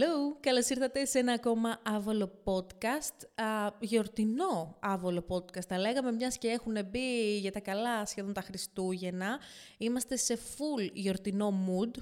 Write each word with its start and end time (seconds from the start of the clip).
Hello! 0.00 0.36
Καλώς 0.40 0.68
ήρθατε 0.68 1.04
σε 1.04 1.18
ένα 1.18 1.32
ακόμα 1.32 1.80
άβολο 1.84 2.30
podcast, 2.44 3.42
α, 3.44 3.70
γιορτινό 3.80 4.76
άβολο 4.80 5.24
podcast 5.28 5.64
θα 5.68 5.78
λέγαμε, 5.78 6.12
μιας 6.12 6.38
και 6.38 6.48
έχουν 6.48 6.76
μπει 6.90 7.38
για 7.38 7.52
τα 7.52 7.60
καλά 7.60 8.06
σχεδόν 8.06 8.32
τα 8.32 8.40
Χριστούγεννα. 8.40 9.38
Είμαστε 9.78 10.16
σε 10.16 10.34
full 10.34 10.90
γιορτινό 10.92 11.52
mood, 11.66 11.98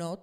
not, 0.00 0.22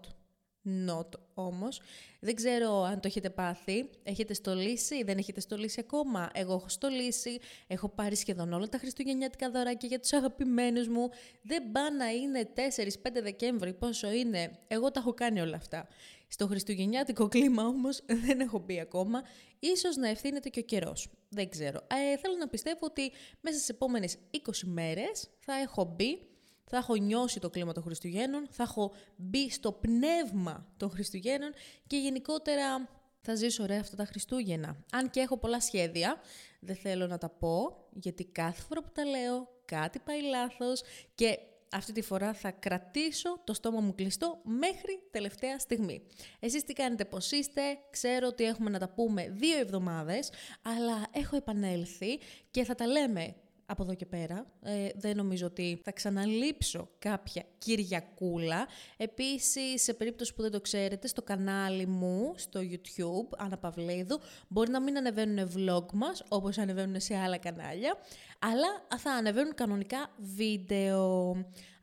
not 0.87 1.07
όμως. 1.33 1.81
Δεν 2.19 2.35
ξέρω 2.35 2.83
αν 2.83 2.99
το 2.99 3.07
έχετε 3.07 3.29
πάθει, 3.29 3.89
έχετε 4.03 4.33
στολίσει, 4.33 5.03
δεν 5.03 5.17
έχετε 5.17 5.39
στολίσει 5.39 5.79
ακόμα; 5.79 6.29
Εγώ 6.33 6.53
έχω 6.53 6.69
στολίσει, 6.69 7.39
έχω 7.67 7.89
πάρει 7.89 8.15
σχεδόν 8.15 8.53
όλα 8.53 8.67
τα 8.67 8.77
χριστουγεννιάτικα 8.77 9.51
δωράκια 9.51 9.87
για 9.87 9.99
τους 9.99 10.13
αγαπημένους 10.13 10.87
μου. 10.87 11.09
Δεν 11.41 11.71
πά 11.71 11.91
να 11.91 12.09
είναι 12.09 12.49
4-5 12.55 13.21
Δεκέμβρη, 13.21 13.73
πόσο 13.73 14.11
είναι. 14.11 14.51
Εγώ 14.67 14.91
τα 14.91 14.99
έχω 14.99 15.13
κάνει 15.13 15.41
όλα 15.41 15.55
αυτά. 15.55 15.87
Στο 16.31 16.47
χριστουγεννιάτικο 16.47 17.27
κλίμα 17.27 17.65
όμως 17.65 18.03
δεν 18.25 18.39
έχω 18.39 18.59
μπει 18.59 18.79
ακόμα. 18.79 19.23
Ίσως 19.59 19.95
να 19.95 20.07
ευθύνεται 20.07 20.49
και 20.49 20.59
ο 20.59 20.63
καιρός. 20.63 21.09
Δεν 21.29 21.49
ξέρω. 21.49 21.79
Ε, 21.87 22.17
θέλω 22.17 22.35
να 22.39 22.47
πιστεύω 22.47 22.79
ότι 22.81 23.11
μέσα 23.41 23.57
στις 23.57 23.69
επόμενες 23.69 24.17
20 24.31 24.37
μέρες 24.63 25.29
θα 25.39 25.53
έχω 25.53 25.93
μπει 25.95 26.29
θα 26.69 26.77
έχω 26.77 26.95
νιώσει 26.95 27.39
το 27.39 27.49
κλίμα 27.49 27.73
των 27.73 27.83
Χριστουγέννων, 27.83 28.47
θα 28.49 28.63
έχω 28.63 28.91
μπει 29.15 29.51
στο 29.51 29.71
πνεύμα 29.71 30.67
των 30.77 30.89
Χριστουγέννων 30.89 31.51
και 31.87 31.97
γενικότερα 31.97 32.89
θα 33.21 33.35
ζήσω 33.35 33.63
ωραία 33.63 33.79
αυτά 33.79 33.95
τα 33.95 34.05
Χριστούγεννα. 34.05 34.75
Αν 34.91 35.09
και 35.09 35.19
έχω 35.19 35.37
πολλά 35.37 35.61
σχέδια, 35.61 36.21
δεν 36.59 36.75
θέλω 36.75 37.07
να 37.07 37.17
τα 37.17 37.29
πω, 37.29 37.87
γιατί 37.93 38.25
κάθε 38.25 38.61
φορά 38.61 38.81
που 38.81 38.91
τα 38.93 39.05
λέω 39.05 39.47
κάτι 39.65 39.99
πάει 39.99 40.21
λάθος 40.21 40.81
και 41.15 41.39
αυτή 41.71 41.91
τη 41.91 42.01
φορά 42.01 42.33
θα 42.33 42.51
κρατήσω 42.51 43.41
το 43.43 43.53
στόμα 43.53 43.79
μου 43.79 43.95
κλειστό 43.95 44.41
μέχρι 44.43 44.99
τελευταία 45.11 45.59
στιγμή. 45.59 46.01
Εσείς 46.39 46.63
τι 46.63 46.73
κάνετε, 46.73 47.05
πώς 47.05 47.31
είστε, 47.31 47.61
ξέρω 47.89 48.27
ότι 48.27 48.43
έχουμε 48.43 48.69
να 48.69 48.79
τα 48.79 48.89
πούμε 48.89 49.29
δύο 49.29 49.57
εβδομάδες, 49.57 50.31
αλλά 50.61 51.07
έχω 51.11 51.35
επανέλθει 51.35 52.19
και 52.51 52.63
θα 52.63 52.75
τα 52.75 52.87
λέμε 52.87 53.35
από 53.69 53.83
εδώ 53.83 53.93
και 53.93 54.05
πέρα. 54.05 54.45
Ε, 54.61 54.87
δεν 54.95 55.15
νομίζω 55.15 55.45
ότι 55.45 55.81
θα 55.83 55.91
ξαναλείψω 55.91 56.89
κάποια 56.99 57.43
Κυριακούλα. 57.57 58.67
Επίσης, 58.97 59.83
σε 59.83 59.93
περίπτωση 59.93 60.33
που 60.33 60.41
δεν 60.41 60.51
το 60.51 60.61
ξέρετε, 60.61 61.07
στο 61.07 61.21
κανάλι 61.21 61.85
μου, 61.85 62.33
στο 62.35 62.59
YouTube, 62.59 63.37
Άννα 63.37 63.57
Παυλίδου, 63.57 64.19
μπορεί 64.47 64.71
να 64.71 64.81
μην 64.81 64.97
ανεβαίνουν 64.97 65.51
vlog 65.55 65.85
μας, 65.93 66.23
όπως 66.29 66.57
ανεβαίνουν 66.57 66.99
σε 66.99 67.15
άλλα 67.15 67.37
κανάλια, 67.37 67.97
αλλά 68.39 68.97
θα 68.97 69.11
ανεβαίνουν 69.11 69.55
κανονικά 69.55 70.09
βίντεο. 70.17 71.31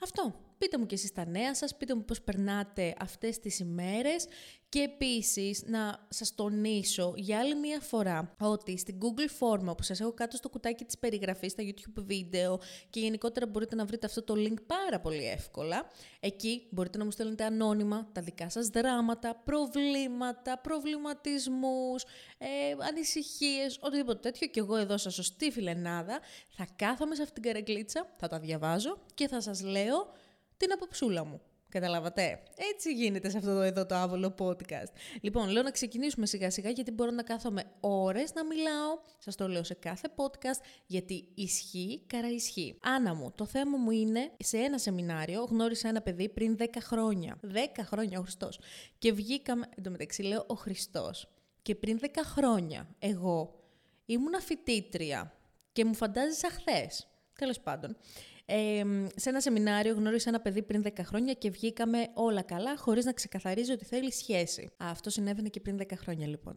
Αυτό. 0.03 0.46
Πείτε 0.59 0.79
μου 0.79 0.87
και 0.87 0.95
εσείς 0.95 1.13
τα 1.13 1.27
νέα 1.27 1.55
σας, 1.55 1.77
πείτε 1.77 1.95
μου 1.95 2.05
πώς 2.05 2.23
περνάτε 2.23 2.95
αυτές 2.99 3.39
τις 3.39 3.59
ημέρες 3.59 4.27
και 4.69 4.81
επίσης 4.81 5.63
να 5.67 6.07
σας 6.09 6.35
τονίσω 6.35 7.13
για 7.17 7.39
άλλη 7.39 7.55
μία 7.55 7.81
φορά 7.81 8.35
ότι 8.41 8.79
στην 8.79 8.99
Google 9.01 9.29
Form 9.41 9.77
που 9.77 9.83
σας 9.83 10.01
έχω 10.01 10.13
κάτω 10.13 10.37
στο 10.37 10.49
κουτάκι 10.49 10.85
της 10.85 10.99
περιγραφής 10.99 11.53
στα 11.53 11.63
YouTube 11.63 12.03
βίντεο 12.07 12.61
και 12.91 13.01
γενικότερα 13.01 13.47
μπορείτε 13.47 13.75
να 13.75 13.85
βρείτε 13.85 14.07
αυτό 14.07 14.23
το 14.23 14.35
link 14.37 14.57
πάρα 14.67 15.01
πολύ 15.01 15.27
εύκολα. 15.29 15.87
Εκεί 16.21 16.67
μπορείτε 16.71 16.99
να 16.99 17.05
μου 17.05 17.11
στέλνετε 17.11 17.45
ανώνυμα 17.45 18.09
τα 18.13 18.21
δικά 18.21 18.51
σας 18.51 18.67
δράματα, 18.67 19.43
προβλήματα, 19.45 20.59
προβληματισμούς, 20.59 22.03
ε, 22.39 22.47
ανησυχίες, 22.89 23.79
οτιδήποτε 23.81 24.19
τέτοιο 24.19 24.47
και 24.47 24.61
εγώ 24.61 24.77
εδώ 24.77 24.97
σας 24.97 25.15
σωστή 25.15 25.51
φιλενάδα 25.51 26.21
θα 26.49 26.67
κάθομαι 26.77 27.15
σε 27.15 27.23
αυτήν 27.23 27.43
την 27.43 27.53
καραγκλίτσα, 27.53 28.15
θα 28.17 28.29
τα 28.29 28.39
διαβάζω 28.39 28.99
και 29.15 29.29
θα 29.29 29.41
σας 29.41 29.63
λέω 29.63 30.15
την 30.57 30.73
αποψούλα 30.73 31.25
μου. 31.25 31.41
Καταλάβατε; 31.69 32.43
Έτσι 32.73 32.93
γίνεται 32.93 33.31
σε 33.31 33.39
αυτό 33.39 33.55
το 33.55 33.61
εδώ 33.61 33.87
το 33.87 33.95
άβολο 33.95 34.35
podcast. 34.39 34.93
Λοιπόν, 35.21 35.49
λέω 35.49 35.63
να 35.63 35.71
ξεκινήσουμε 35.71 36.27
σιγά 36.27 36.51
σιγά 36.51 36.71
γιατί 36.71 36.91
μπορώ 36.91 37.11
να 37.11 37.23
κάθομαι 37.23 37.63
ώρες 37.81 38.35
να 38.35 38.45
μιλάω. 38.45 38.99
Σας 39.19 39.35
το 39.37 39.49
λέω 39.49 39.65
σε 39.65 39.75
κάθε 39.75 40.09
podcast 40.17 40.65
γιατί 40.87 41.29
ισχύει 41.35 42.03
καρά 42.07 42.31
ισχύει. 42.31 42.79
Άννα 42.83 43.15
μου, 43.15 43.33
το 43.35 43.47
θέμα 43.47 43.77
μου 43.77 43.91
είναι 43.91 44.31
σε 44.39 44.59
ένα 44.59 44.79
σεμινάριο 44.79 45.45
γνώρισα 45.45 45.89
ένα 45.89 46.03
παιδί 46.03 46.29
πριν 46.29 46.57
10 46.59 46.65
χρόνια. 46.81 47.39
10 47.43 47.57
χρόνια 47.83 48.19
ο 48.19 48.23
Χριστός. 48.23 48.61
Και 48.99 49.13
βγήκαμε, 49.13 49.67
εν 49.77 49.83
τω 49.83 49.91
μεταξύ 49.91 50.23
λέω 50.23 50.45
ο 50.47 50.55
Χριστός. 50.55 51.29
Και 51.63 51.75
πριν 51.75 51.99
10 52.03 52.07
χρόνια 52.25 52.89
εγώ 52.99 53.61
ήμουν 54.07 54.41
φοιτήτρια 54.41 55.33
και 55.73 55.85
μου 55.85 55.95
φαντάζεσαι 55.95 56.49
χθες. 56.49 57.07
Τέλος 57.39 57.61
πάντων. 57.61 57.97
Ε, 58.49 58.83
σε 59.15 59.29
ένα 59.29 59.41
σεμινάριο 59.41 59.95
γνώρισα 59.95 60.29
ένα 60.29 60.41
παιδί 60.41 60.63
πριν 60.63 60.83
10 60.85 60.91
χρόνια 61.03 61.33
και 61.33 61.51
βγήκαμε 61.51 62.09
όλα 62.15 62.43
καλά, 62.43 62.77
χωρίς 62.77 63.05
να 63.05 63.13
ξεκαθαρίζει 63.13 63.73
ότι 63.73 63.85
θέλει 63.85 64.13
σχέση. 64.13 64.71
αυτό 64.77 65.11
συνέβαινε 65.11 65.49
και 65.49 65.61
πριν 65.61 65.79
10 65.81 65.85
χρόνια, 65.97 66.27
λοιπόν. 66.27 66.55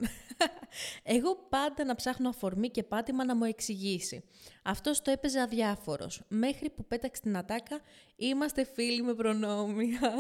Εγώ 1.03 1.35
πάντα 1.49 1.85
να 1.85 1.95
ψάχνω 1.95 2.29
αφορμή 2.29 2.69
και 2.69 2.83
πάτημα 2.83 3.25
να 3.25 3.35
μου 3.35 3.43
εξηγήσει. 3.43 4.23
Αυτός 4.63 5.01
το 5.01 5.11
έπαιζε 5.11 5.39
αδιάφορος. 5.39 6.21
Μέχρι 6.27 6.69
που 6.69 6.85
πέταξε 6.85 7.21
την 7.21 7.37
ατάκα, 7.37 7.79
είμαστε 8.15 8.63
φίλοι 8.63 9.01
με 9.01 9.13
προνόμια. 9.13 9.99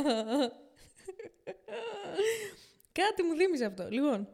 Κάτι 2.91 3.23
μου 3.23 3.35
θύμισε 3.35 3.65
αυτό. 3.65 3.87
Λοιπόν, 3.89 4.27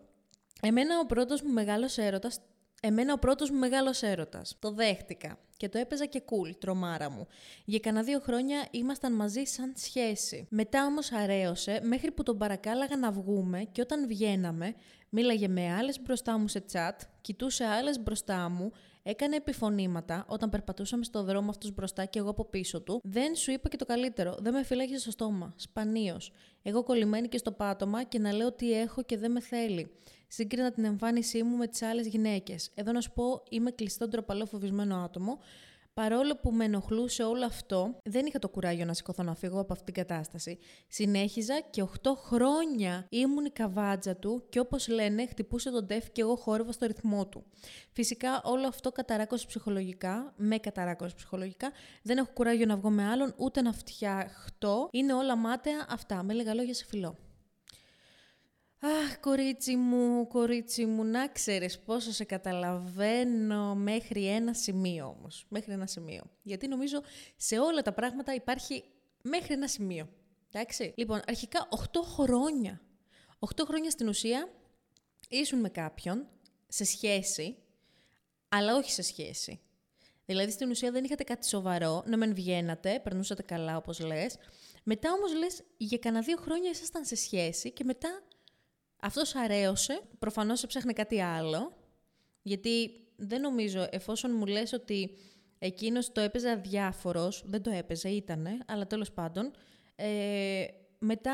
εμένα 0.62 1.00
ο 1.00 1.06
πρώτος 1.06 1.42
μου 1.42 1.52
μεγάλος 1.52 1.98
έρωτας 1.98 2.40
Εμένα 2.88 3.14
ο 3.14 3.18
πρώτος 3.18 3.50
μου 3.50 3.58
μεγάλος 3.58 4.02
έρωτας. 4.02 4.56
Το 4.60 4.72
δέχτηκα 4.72 5.38
και 5.58 5.70
το 5.70 5.78
έπαιζα 5.78 6.06
και 6.06 6.24
cool, 6.26 6.56
τρομάρα 6.60 7.10
μου. 7.10 7.28
Για 7.66 7.80
κανένα 7.80 8.04
δύο 8.04 8.20
χρόνια 8.20 8.68
ήμασταν 8.72 9.14
μαζί 9.14 9.44
σαν 9.44 9.74
σχέση. 9.76 10.48
Μετά 10.50 10.86
όμως 10.86 11.12
αρέωσε 11.12 11.80
μέχρι 11.84 12.12
που 12.12 12.24
τον 12.24 12.38
παρακάλαγα 12.38 12.98
να 12.98 13.12
βγούμε 13.12 13.64
και 13.72 13.82
όταν 13.82 14.08
βγαίναμε 14.08 14.74
μίλαγε 15.10 15.48
με 15.48 15.74
άλλες 15.74 16.02
μπροστά 16.02 16.38
μου 16.38 16.48
σε 16.48 16.66
chat, 16.72 17.00
κοιτούσε 17.22 17.66
άλλες 17.66 18.00
μπροστά 18.00 18.50
μου, 18.50 18.72
έκανε 19.04 19.36
επιφωνήματα 19.36 20.26
όταν 20.28 20.50
περπατούσαμε 20.50 21.04
στο 21.04 21.24
δρόμο 21.24 21.50
αυτούς 21.50 21.74
μπροστά 21.74 22.06
και 22.06 22.20
εγώ 22.20 22.30
από 22.30 22.46
πίσω 22.46 22.82
του. 22.82 23.02
Δεν 23.04 23.36
σου 23.36 23.52
είπα 23.52 23.70
και 23.70 23.78
το 23.78 23.86
καλύτερο, 23.86 24.38
δεν 24.40 24.54
με 24.54 24.64
φυλάγει 24.64 24.98
στο 24.98 25.12
στόμα, 25.12 25.54
σπανίως. 25.56 26.32
Εγώ 26.62 26.84
κολλημένη 26.84 27.28
και 27.28 27.38
στο 27.38 27.52
πάτωμα 27.52 28.04
και 28.04 28.20
να 28.20 28.34
λέω 28.34 28.52
τι 28.52 28.74
έχω 28.80 29.04
και 29.04 29.18
δεν 29.18 29.32
με 29.32 29.40
θέλει 29.40 29.92
σύγκρινα 30.36 30.72
την 30.72 30.86
εμφάνισή 30.86 31.44
μου 31.44 31.58
με 31.58 31.68
τις 31.68 31.82
άλλες 31.82 32.08
γυναίκες. 32.08 32.72
Εδώ 32.74 32.92
να 32.92 33.02
σου 33.02 33.12
πω, 33.12 33.44
είμαι 33.50 33.72
κλειστό 33.72 34.08
ντροπαλό 34.08 34.46
φοβισμένο 34.46 34.96
άτομο. 34.96 35.40
Παρόλο 35.94 36.36
που 36.36 36.52
με 36.52 36.66
ενοχλούσε 36.66 37.24
όλο 37.24 37.46
αυτό, 37.46 38.00
δεν 38.04 38.26
είχα 38.26 38.40
το 38.40 38.50
κουράγιο 38.50 38.86
να 38.86 38.94
σηκωθώ 38.94 39.24
να 39.24 39.36
φύγω 39.36 39.60
από 39.60 39.74
αυτήν 39.74 39.94
την 39.94 40.04
κατάσταση. 40.06 40.58
Συνέχιζα 40.88 41.60
και 41.70 41.84
8 42.04 42.10
χρόνια 42.16 43.06
ήμουν 43.10 43.46
η 43.46 43.50
καβάτζα 43.50 44.16
του 44.16 44.46
και 44.50 44.60
όπως 44.60 44.88
λένε, 44.88 45.28
χτυπούσε 45.28 45.72
τον 45.72 45.88
τεφ 45.88 46.12
και 46.12 46.22
εγώ 46.22 46.36
χόρευα 46.36 46.72
στο 46.72 46.86
ρυθμό 46.86 47.28
του. 47.28 47.44
Φυσικά 47.92 48.42
όλο 48.44 48.68
αυτό 48.68 48.92
καταράκωσε 48.92 49.46
ψυχολογικά, 49.48 50.34
με 50.38 50.58
καταράκωσε 50.58 51.16
ψυχολογικά. 51.16 51.72
Δεν 52.04 52.18
έχω 52.18 52.32
κουράγιο 52.34 52.66
να 52.66 52.76
βγω 52.78 52.90
με 52.90 53.06
άλλον, 53.08 53.34
ούτε 53.38 53.62
να 53.62 53.72
φτιαχτώ. 53.72 54.90
Είναι 54.92 55.14
όλα 55.14 55.36
μάταια 55.36 55.86
αυτά. 55.90 56.24
Με 56.24 56.34
λίγα 56.34 56.54
λόγια 56.54 56.74
σε 56.74 56.86
φιλό. 56.86 57.25
Αχ, 58.86 59.20
κορίτσι 59.20 59.76
μου, 59.76 60.28
κορίτσι 60.28 60.86
μου, 60.86 61.04
να 61.04 61.28
ξέρεις 61.28 61.80
πόσο 61.80 62.12
σε 62.12 62.24
καταλαβαίνω 62.24 63.76
μέχρι 63.76 64.28
ένα 64.28 64.54
σημείο 64.54 65.16
όμως. 65.20 65.46
Μέχρι 65.50 65.72
ένα 65.72 65.88
σημείο. 65.88 66.24
Γιατί 66.42 66.68
νομίζω 66.68 67.02
σε 67.36 67.60
όλα 67.60 67.82
τα 67.82 67.94
πράγματα 67.94 68.34
υπάρχει 68.34 68.84
μέχρι 69.22 69.54
ένα 69.54 69.68
σημείο. 69.68 70.10
Εντάξει. 70.52 70.94
Λοιπόν, 70.98 71.22
αρχικά 71.28 71.68
8 71.94 72.02
χρόνια. 72.04 72.82
8 73.40 73.66
χρόνια 73.66 73.90
στην 73.90 74.08
ουσία 74.08 74.50
ήσουν 75.30 75.60
με 75.60 75.70
κάποιον 75.70 76.28
σε 76.68 76.84
σχέση, 76.84 77.58
αλλά 78.50 78.76
όχι 78.76 78.92
σε 78.92 79.02
σχέση. 79.02 79.60
Δηλαδή 80.26 80.52
στην 80.52 80.70
ουσία 80.70 80.92
δεν 80.92 81.04
είχατε 81.04 81.24
κάτι 81.24 81.48
σοβαρό, 81.48 82.04
να 82.06 82.18
μεν 82.18 82.34
βγαίνατε, 82.34 83.00
περνούσατε 83.04 83.42
καλά 83.42 83.78
όπως 83.78 84.00
λες. 84.00 84.38
Μετά 84.84 85.12
όμως 85.12 85.34
λες 85.34 85.64
για 85.78 85.98
κανένα 85.98 86.24
δύο 86.24 86.38
χρόνια 86.38 86.70
ήσασταν 86.70 87.06
σε 87.06 87.16
σχέση 87.16 87.72
και 87.72 87.84
μετά 87.84 88.24
αυτός 89.02 89.36
αρέωσε, 89.36 90.02
προφανώς 90.20 90.64
έψαχνε 90.64 90.94
κάτι 90.94 91.22
άλλο, 91.22 91.78
γιατί 92.42 92.90
δεν 93.16 93.42
νομίζω, 93.42 93.88
εφόσον 93.90 94.32
μου 94.36 94.46
λες 94.46 94.74
ότι 94.74 95.18
εκείνος 95.60 96.12
το 96.12 96.22
έπαιζε 96.22 96.50
αδιάφορος, 96.50 97.44
δεν 97.46 97.62
το 97.62 97.70
έπαιζε, 97.72 98.10
ήτανε, 98.10 98.58
αλλά 98.66 98.88
τέλος 98.88 99.12
πάντων, 99.12 99.52
ε, 99.96 100.66
μετά 101.00 101.34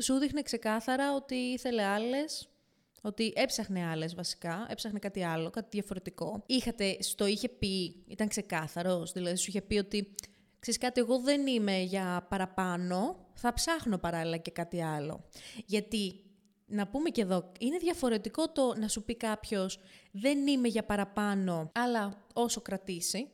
σου 0.00 0.14
δείχνε 0.14 0.42
ξεκάθαρα 0.42 1.14
ότι 1.14 1.34
ήθελε 1.34 1.82
άλλες, 1.82 2.48
ότι 3.02 3.32
έψαχνε 3.36 3.86
άλλες 3.86 4.14
βασικά, 4.14 4.66
έψαχνε 4.70 4.98
κάτι 4.98 5.22
άλλο, 5.22 5.50
κάτι 5.50 5.68
διαφορετικό. 5.70 6.42
Είχατε, 6.46 6.96
στο 7.02 7.26
είχε 7.26 7.48
πει, 7.48 8.04
ήταν 8.08 8.28
ξεκάθαρος, 8.28 9.12
δηλαδή 9.12 9.36
σου 9.36 9.46
είχε 9.48 9.62
πει 9.62 9.78
ότι 9.78 10.14
ξέρεις 10.58 10.80
κάτι, 10.80 11.00
εγώ 11.00 11.18
δεν 11.18 11.46
είμαι 11.46 11.78
για 11.78 12.26
παραπάνω, 12.28 13.26
θα 13.34 13.52
ψάχνω 13.52 13.98
παράλληλα 13.98 14.36
και 14.36 14.50
κάτι 14.50 14.82
άλλο. 14.82 15.24
Γιατί 15.66 16.25
να 16.66 16.86
πούμε 16.86 17.10
και 17.10 17.20
εδώ, 17.20 17.52
είναι 17.58 17.78
διαφορετικό 17.78 18.48
το 18.48 18.74
να 18.76 18.88
σου 18.88 19.04
πει 19.04 19.16
κάποιος 19.16 19.78
δεν 20.10 20.46
είμαι 20.46 20.68
για 20.68 20.84
παραπάνω, 20.84 21.70
αλλά 21.74 22.26
όσο 22.32 22.60
κρατήσει. 22.60 23.30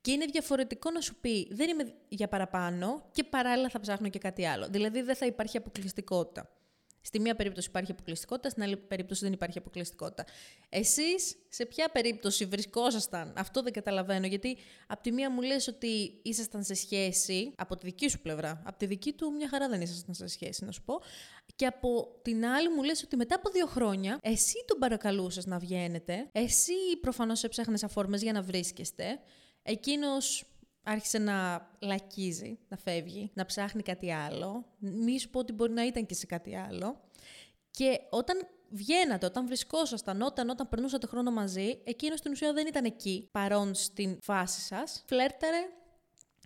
Και 0.00 0.10
είναι 0.10 0.24
διαφορετικό 0.24 0.90
να 0.90 1.00
σου 1.00 1.14
πει 1.20 1.48
δεν 1.50 1.68
είμαι 1.68 1.94
για 2.08 2.28
παραπάνω 2.28 3.08
και 3.12 3.24
παράλληλα 3.24 3.68
θα 3.68 3.80
ψάχνω 3.80 4.08
και 4.08 4.18
κάτι 4.18 4.46
άλλο. 4.46 4.68
Δηλαδή 4.68 5.02
δεν 5.02 5.16
θα 5.16 5.26
υπάρχει 5.26 5.56
αποκλειστικότητα. 5.56 6.50
Στη 7.00 7.20
μία 7.20 7.34
περίπτωση 7.34 7.68
υπάρχει 7.68 7.90
αποκλειστικότητα, 7.90 8.48
στην 8.48 8.62
άλλη 8.62 8.76
περίπτωση 8.76 9.24
δεν 9.24 9.32
υπάρχει 9.32 9.58
αποκλειστικότητα. 9.58 10.24
Εσείς 10.68 11.36
σε 11.48 11.66
ποια 11.66 11.88
περίπτωση 11.88 12.44
βρισκόσασταν, 12.44 13.32
αυτό 13.36 13.62
δεν 13.62 13.72
καταλαβαίνω. 13.72 14.26
Γιατί 14.26 14.56
από 14.86 15.02
τη 15.02 15.12
μία 15.12 15.30
μου 15.30 15.42
λες 15.42 15.68
ότι 15.68 16.20
ήσασταν 16.22 16.64
σε 16.64 16.74
σχέση, 16.74 17.52
από 17.56 17.76
τη 17.76 17.86
δική 17.86 18.08
σου 18.08 18.20
πλευρά. 18.20 18.62
Από 18.64 18.78
τη 18.78 18.86
δική 18.86 19.12
του, 19.12 19.32
μια 19.32 19.48
χαρά 19.48 19.68
δεν 19.68 19.80
ήσασταν 19.80 20.14
σε 20.14 20.26
σχέση, 20.26 20.64
να 20.64 20.72
σου 20.72 20.82
πω. 20.82 21.00
Και 21.56 21.66
από 21.66 22.18
την 22.22 22.46
άλλη 22.46 22.68
μου 22.68 22.82
λες 22.82 23.02
ότι 23.02 23.16
μετά 23.16 23.34
από 23.34 23.50
δύο 23.50 23.66
χρόνια, 23.66 24.18
εσύ 24.22 24.64
τον 24.66 24.78
παρακαλούσες 24.78 25.46
να 25.46 25.58
βγαίνετε. 25.58 26.28
Εσύ 26.32 26.72
προφανώς 27.00 27.44
έψαχνες 27.44 27.84
αφορμέ 27.84 28.16
για 28.16 28.32
να 28.32 28.42
βρίσκεστε. 28.42 29.20
Εκείνος 29.62 30.44
άρχισε 30.82 31.18
να 31.18 31.68
λακίζει, 31.78 32.58
να 32.68 32.76
φεύγει, 32.76 33.30
να 33.34 33.44
ψάχνει 33.44 33.82
κάτι 33.82 34.12
άλλο. 34.12 34.64
Μη 34.78 35.18
σου 35.18 35.30
πω 35.30 35.38
ότι 35.38 35.52
μπορεί 35.52 35.72
να 35.72 35.86
ήταν 35.86 36.06
και 36.06 36.14
σε 36.14 36.26
κάτι 36.26 36.56
άλλο. 36.56 37.00
Και 37.70 38.00
όταν 38.10 38.46
βγαίνατε, 38.68 39.26
όταν 39.26 39.46
βρισκόσασταν, 39.46 40.22
όταν, 40.22 40.48
όταν 40.48 40.68
περνούσατε 40.68 41.06
χρόνο 41.06 41.30
μαζί, 41.30 41.80
εκείνος 41.84 42.18
στην 42.18 42.32
ουσία 42.32 42.52
δεν 42.52 42.66
ήταν 42.66 42.84
εκεί, 42.84 43.28
παρόν 43.32 43.74
στην 43.74 44.18
φάση 44.22 44.60
σας. 44.60 45.04
Φλέρταρε 45.06 45.68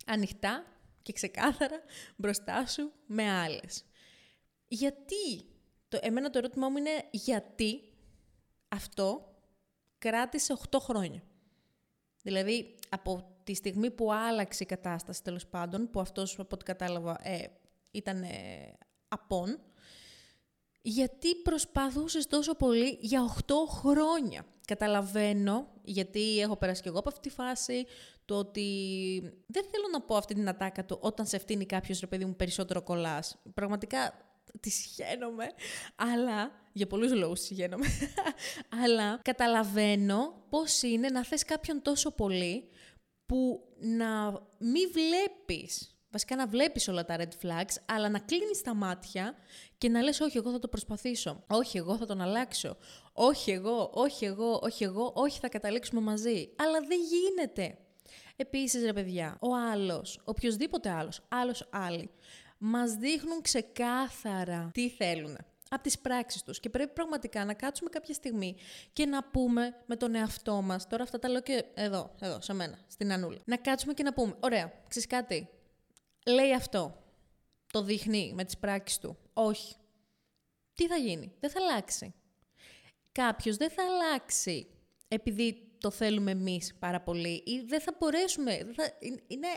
ανοιχτά 0.05 0.65
και 1.01 1.13
ξεκάθαρα 1.13 1.81
μπροστά 2.15 2.65
σου 2.65 2.91
με 3.05 3.31
άλλες. 3.31 3.83
Γιατί, 4.67 5.45
το, 5.87 5.99
εμένα 6.01 6.29
το 6.29 6.37
ερώτημά 6.37 6.69
μου 6.69 6.77
είναι 6.77 7.03
γιατί 7.11 7.81
αυτό 8.67 9.35
κράτησε 9.97 10.57
8 10.69 10.77
χρόνια; 10.79 11.23
Δηλαδή, 12.21 12.75
από 12.89 13.32
τη 13.43 13.53
στιγμή 13.53 13.91
που 13.91 14.13
άλλαξε 14.13 14.63
η 14.63 14.65
κατάσταση, 14.65 15.23
τέλος 15.23 15.47
πάντων, 15.47 15.89
που 15.89 15.99
αυτός, 15.99 16.39
από 16.39 16.49
ό,τι 16.55 16.63
κατάλαβα, 16.63 17.17
ε, 17.21 17.45
ήταν 17.91 18.23
ε, 18.23 18.77
απόν, 19.07 19.59
γιατί 20.81 21.35
προσπαθούσες 21.35 22.27
τόσο 22.27 22.55
πολύ 22.55 22.97
για 23.01 23.35
8 23.47 23.53
χρόνια. 23.67 24.45
Καταλαβαίνω, 24.67 25.67
γιατί 25.83 26.39
έχω 26.39 26.57
περάσει 26.57 26.81
και 26.81 26.89
εγώ 26.89 26.99
από 26.99 27.09
αυτή 27.09 27.29
τη 27.29 27.35
φάση, 27.35 27.85
το 28.25 28.37
ότι 28.37 28.65
δεν 29.47 29.63
θέλω 29.71 29.87
να 29.91 30.01
πω 30.01 30.15
αυτή 30.15 30.33
την 30.33 30.47
ατάκα 30.49 30.85
του 30.85 30.97
όταν 31.01 31.25
σε 31.25 31.37
φτύνει 31.37 31.65
κάποιος, 31.65 31.99
ρε 31.99 32.07
παιδί 32.07 32.25
μου, 32.25 32.35
περισσότερο 32.35 32.81
κολλάς. 32.81 33.41
Πραγματικά 33.53 34.13
τη 34.59 34.69
συγχαίνομαι, 34.69 35.45
αλλά, 35.95 36.51
για 36.73 36.87
πολλούς 36.87 37.13
λόγους 37.13 37.39
συγχαίνομαι, 37.39 37.85
αλλά 38.83 39.19
καταλαβαίνω 39.21 40.45
πώς 40.49 40.81
είναι 40.81 41.07
να 41.09 41.23
θες 41.23 41.43
κάποιον 41.45 41.81
τόσο 41.81 42.11
πολύ 42.11 42.69
που 43.33 43.63
να 43.79 44.31
μην 44.57 44.89
βλέπεις, 44.91 45.95
βασικά 46.11 46.35
να 46.35 46.47
βλέπεις 46.47 46.87
όλα 46.87 47.05
τα 47.05 47.15
red 47.19 47.45
flags, 47.45 47.75
αλλά 47.85 48.09
να 48.09 48.19
κλείνεις 48.19 48.61
τα 48.61 48.73
μάτια 48.73 49.35
και 49.77 49.89
να 49.89 50.01
λες 50.01 50.19
όχι 50.19 50.37
εγώ 50.37 50.51
θα 50.51 50.59
το 50.59 50.67
προσπαθήσω, 50.67 51.43
όχι 51.47 51.77
εγώ 51.77 51.97
θα 51.97 52.05
τον 52.05 52.21
αλλάξω, 52.21 52.77
όχι 53.13 53.51
εγώ, 53.51 53.91
όχι 53.93 54.25
εγώ, 54.25 54.59
όχι 54.63 54.83
εγώ, 54.83 55.11
όχι 55.15 55.39
θα 55.39 55.49
καταλήξουμε 55.49 56.01
μαζί. 56.01 56.49
Αλλά 56.55 56.79
δεν 56.87 56.99
γίνεται. 56.99 57.77
Επίσης 58.35 58.83
ρε 58.83 58.93
παιδιά, 58.93 59.37
ο 59.41 59.55
άλλος, 59.71 60.21
οποιοδήποτε 60.23 60.89
άλλος, 60.89 61.21
άλλος 61.29 61.69
άλλοι, 61.71 62.09
μας 62.57 62.93
δείχνουν 62.93 63.41
ξεκάθαρα 63.41 64.69
τι 64.73 64.89
θέλουν 64.89 65.37
από 65.73 65.83
τις 65.83 65.99
πράξεις 65.99 66.43
τους. 66.43 66.59
Και 66.59 66.69
πρέπει 66.69 66.93
πραγματικά 66.93 67.45
να 67.45 67.53
κάτσουμε 67.53 67.89
κάποια 67.89 68.13
στιγμή 68.13 68.55
και 68.93 69.05
να 69.05 69.23
πούμε 69.23 69.75
με 69.85 69.95
τον 69.95 70.15
εαυτό 70.15 70.61
μας, 70.61 70.87
τώρα 70.87 71.03
αυτά 71.03 71.19
τα 71.19 71.29
λέω 71.29 71.41
και 71.41 71.65
εδώ, 71.73 72.15
εδώ, 72.19 72.41
σε 72.41 72.53
μένα, 72.53 72.79
στην 72.87 73.11
Ανούλα, 73.11 73.39
να 73.45 73.57
κάτσουμε 73.57 73.93
και 73.93 74.03
να 74.03 74.13
πούμε, 74.13 74.35
ωραία, 74.39 74.73
ξέρεις 74.87 75.07
κάτι, 75.07 75.49
λέει 76.25 76.53
αυτό, 76.53 77.03
το 77.71 77.81
δείχνει 77.81 78.31
με 78.35 78.43
τις 78.43 78.57
πράξεις 78.57 78.97
του. 78.99 79.17
Όχι. 79.33 79.75
Τι 80.73 80.87
θα 80.87 80.95
γίνει, 80.95 81.33
δεν 81.39 81.49
θα 81.49 81.59
αλλάξει. 81.61 82.13
Κάποιος 83.11 83.57
δεν 83.57 83.69
θα 83.69 83.83
αλλάξει 83.83 84.67
επειδή 85.07 85.71
το 85.77 85.91
θέλουμε 85.91 86.31
εμείς 86.31 86.75
πάρα 86.79 87.01
πολύ 87.01 87.43
ή 87.45 87.61
δεν 87.65 87.81
θα 87.81 87.95
μπορέσουμε, 87.99 88.63
δεν 88.63 88.73
θα, 88.73 88.91
είναι 89.27 89.47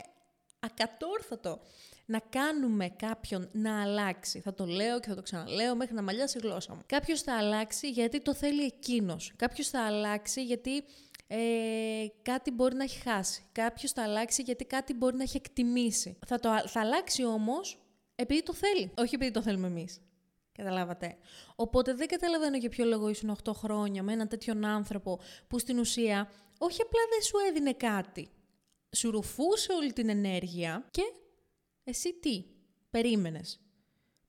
ακατόρθωτο 0.59 1.61
να 2.07 2.19
κάνουμε 2.19 2.89
κάποιον 2.89 3.49
να 3.53 3.83
αλλάξει. 3.83 4.41
Θα 4.41 4.55
το 4.55 4.67
λέω 4.67 5.01
και 5.01 5.09
θα 5.09 5.15
το 5.15 5.23
ξαναλέω 5.23 5.77
μέχρι 5.77 5.95
να 5.95 6.03
μαλλιάσει 6.03 6.39
η 6.39 6.41
γλώσσα 6.47 6.75
μου. 6.75 6.81
Κάποιος 6.87 7.23
θα 7.23 7.37
αλλάξει 7.37 7.91
γιατί 7.91 8.21
το 8.21 8.35
θέλει 8.35 8.63
εκείνος. 8.63 9.33
Κάποιος 9.37 9.69
θα 9.69 9.87
αλλάξει 9.87 10.45
γιατί 10.45 10.85
ε, 11.27 12.07
κάτι 12.23 12.51
μπορεί 12.51 12.75
να 12.75 12.85
έχει 12.85 13.01
χάσει. 13.01 13.43
Κάποιος 13.53 13.93
θα 13.93 14.03
αλλάξει 14.03 14.43
γιατί 14.43 14.65
κάτι 14.65 14.95
μπορεί 14.95 15.17
να 15.17 15.23
έχει 15.23 15.37
εκτιμήσει. 15.37 16.19
Θα, 16.27 16.39
το, 16.41 16.63
θα 16.67 16.81
αλλάξει 16.81 17.25
όμως 17.25 17.79
επειδή 18.15 18.43
το 18.43 18.55
θέλει, 18.55 18.93
όχι 18.97 19.15
επειδή 19.15 19.31
το 19.31 19.43
θέλουμε 19.43 19.67
εμείς. 19.67 20.01
Καταλάβατε. 20.53 21.17
Οπότε 21.57 21.95
δεν 21.95 22.09
καταλαβαίνω 22.09 22.57
για 22.57 22.69
ποιο 22.69 22.85
λόγο 22.85 23.09
ήσουν 23.09 23.37
8 23.45 23.53
χρόνια 23.55 24.03
με 24.03 24.13
έναν 24.13 24.29
τέτοιον 24.29 24.65
άνθρωπο 24.65 25.21
που 25.47 25.59
στην 25.59 25.79
ουσία 25.79 26.31
όχι 26.59 26.83
απλά 26.83 27.01
δεν 27.11 27.23
σου 27.23 27.37
έδινε 27.49 27.73
κάτι. 27.73 28.29
Σου 28.97 29.11
ρουφούσε 29.11 29.73
όλη 29.73 29.93
την 29.93 30.09
ενέργεια 30.09 30.87
και 30.91 31.03
εσύ 31.89 32.15
τι, 32.21 32.45
περίμενες; 32.91 33.61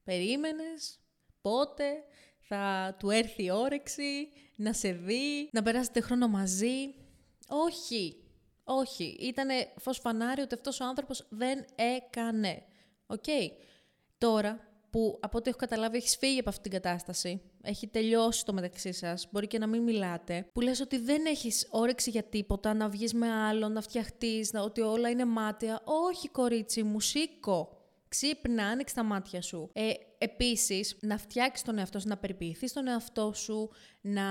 Περίμενες 0.04 1.00
πότε 1.42 2.04
θα 2.40 2.96
του 3.00 3.10
έρθει 3.10 3.44
η 3.44 3.52
όρεξη, 3.52 4.30
να 4.56 4.74
σε 4.74 4.92
δει, 4.92 5.50
να 5.52 5.62
περάσετε 5.64 6.00
χρόνο 6.00 6.28
μαζί; 6.28 6.96
Όχι, 7.48 8.24
όχι. 8.64 9.18
Ήτανε 9.20 9.74
φως 9.78 10.00
φανάρι 10.00 10.42
ότι 10.42 10.54
αυτός 10.54 10.80
ο 10.80 10.86
άνθρωπος 10.86 11.28
δεν 11.30 11.66
έκανε. 11.76 12.64
Οκ. 13.08 13.24
Τώρα 14.18 14.68
που 14.90 15.20
από 15.22 15.38
ό,τι 15.38 15.50
έχω 15.50 15.58
καταλάβει 15.58 15.98
έχεις 15.98 16.18
φύγει 16.18 16.40
από 16.40 16.50
αυτή 16.50 16.62
την 16.62 16.72
κατάσταση, 16.72 17.42
έχει 17.68 17.88
τελειώσει 17.88 18.46
το 18.46 18.54
μεταξύ 18.54 18.92
σας, 18.92 19.28
μπορεί 19.32 19.48
και 19.48 19.58
να 19.58 19.68
μην 19.68 19.84
μιλάτε, 19.84 20.50
που 20.54 20.62
λες 20.62 20.80
ότι 20.80 20.98
δεν 20.98 21.26
έχεις 21.26 21.68
όρεξη 21.70 22.10
για 22.10 22.24
τίποτα, 22.24 22.74
να 22.74 22.90
βγεις 22.90 23.14
με 23.14 23.32
άλλον, 23.32 23.72
να 23.72 23.82
φτιαχτείς, 23.82 24.52
να, 24.54 24.62
ότι 24.62 24.82
όλα 24.82 25.10
είναι 25.10 25.26
μάτια. 25.26 25.82
Όχι 25.84 26.30
κορίτσι 26.30 26.84
μου, 26.84 27.00
σήκω. 27.00 27.72
Ξύπνα, 28.10 28.66
άνοιξε 28.66 28.96
τα 28.96 29.04
μάτια 29.04 29.42
σου. 29.42 29.70
Ε, 29.74 29.92
επίσης, 30.18 30.98
να 31.02 31.18
φτιάξεις 31.18 31.66
τον 31.66 31.78
εαυτό 31.78 32.00
σου, 32.00 32.08
να 32.08 32.18
περιποιηθείς 32.18 32.74
τον 32.74 32.88
εαυτό 32.88 33.32
σου, 33.36 33.70
να 34.02 34.24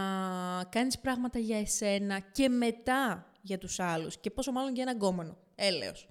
κάνεις 0.68 0.98
πράγματα 0.98 1.38
για 1.38 1.58
εσένα 1.58 2.18
και 2.18 2.48
μετά 2.48 3.32
για 3.40 3.58
τους 3.58 3.80
άλλους. 3.80 4.18
Και 4.18 4.30
πόσο 4.30 4.52
μάλλον 4.52 4.74
για 4.74 4.82
έναν 4.82 4.96
γκόμενο. 4.96 5.36
Έλεος. 5.54 6.08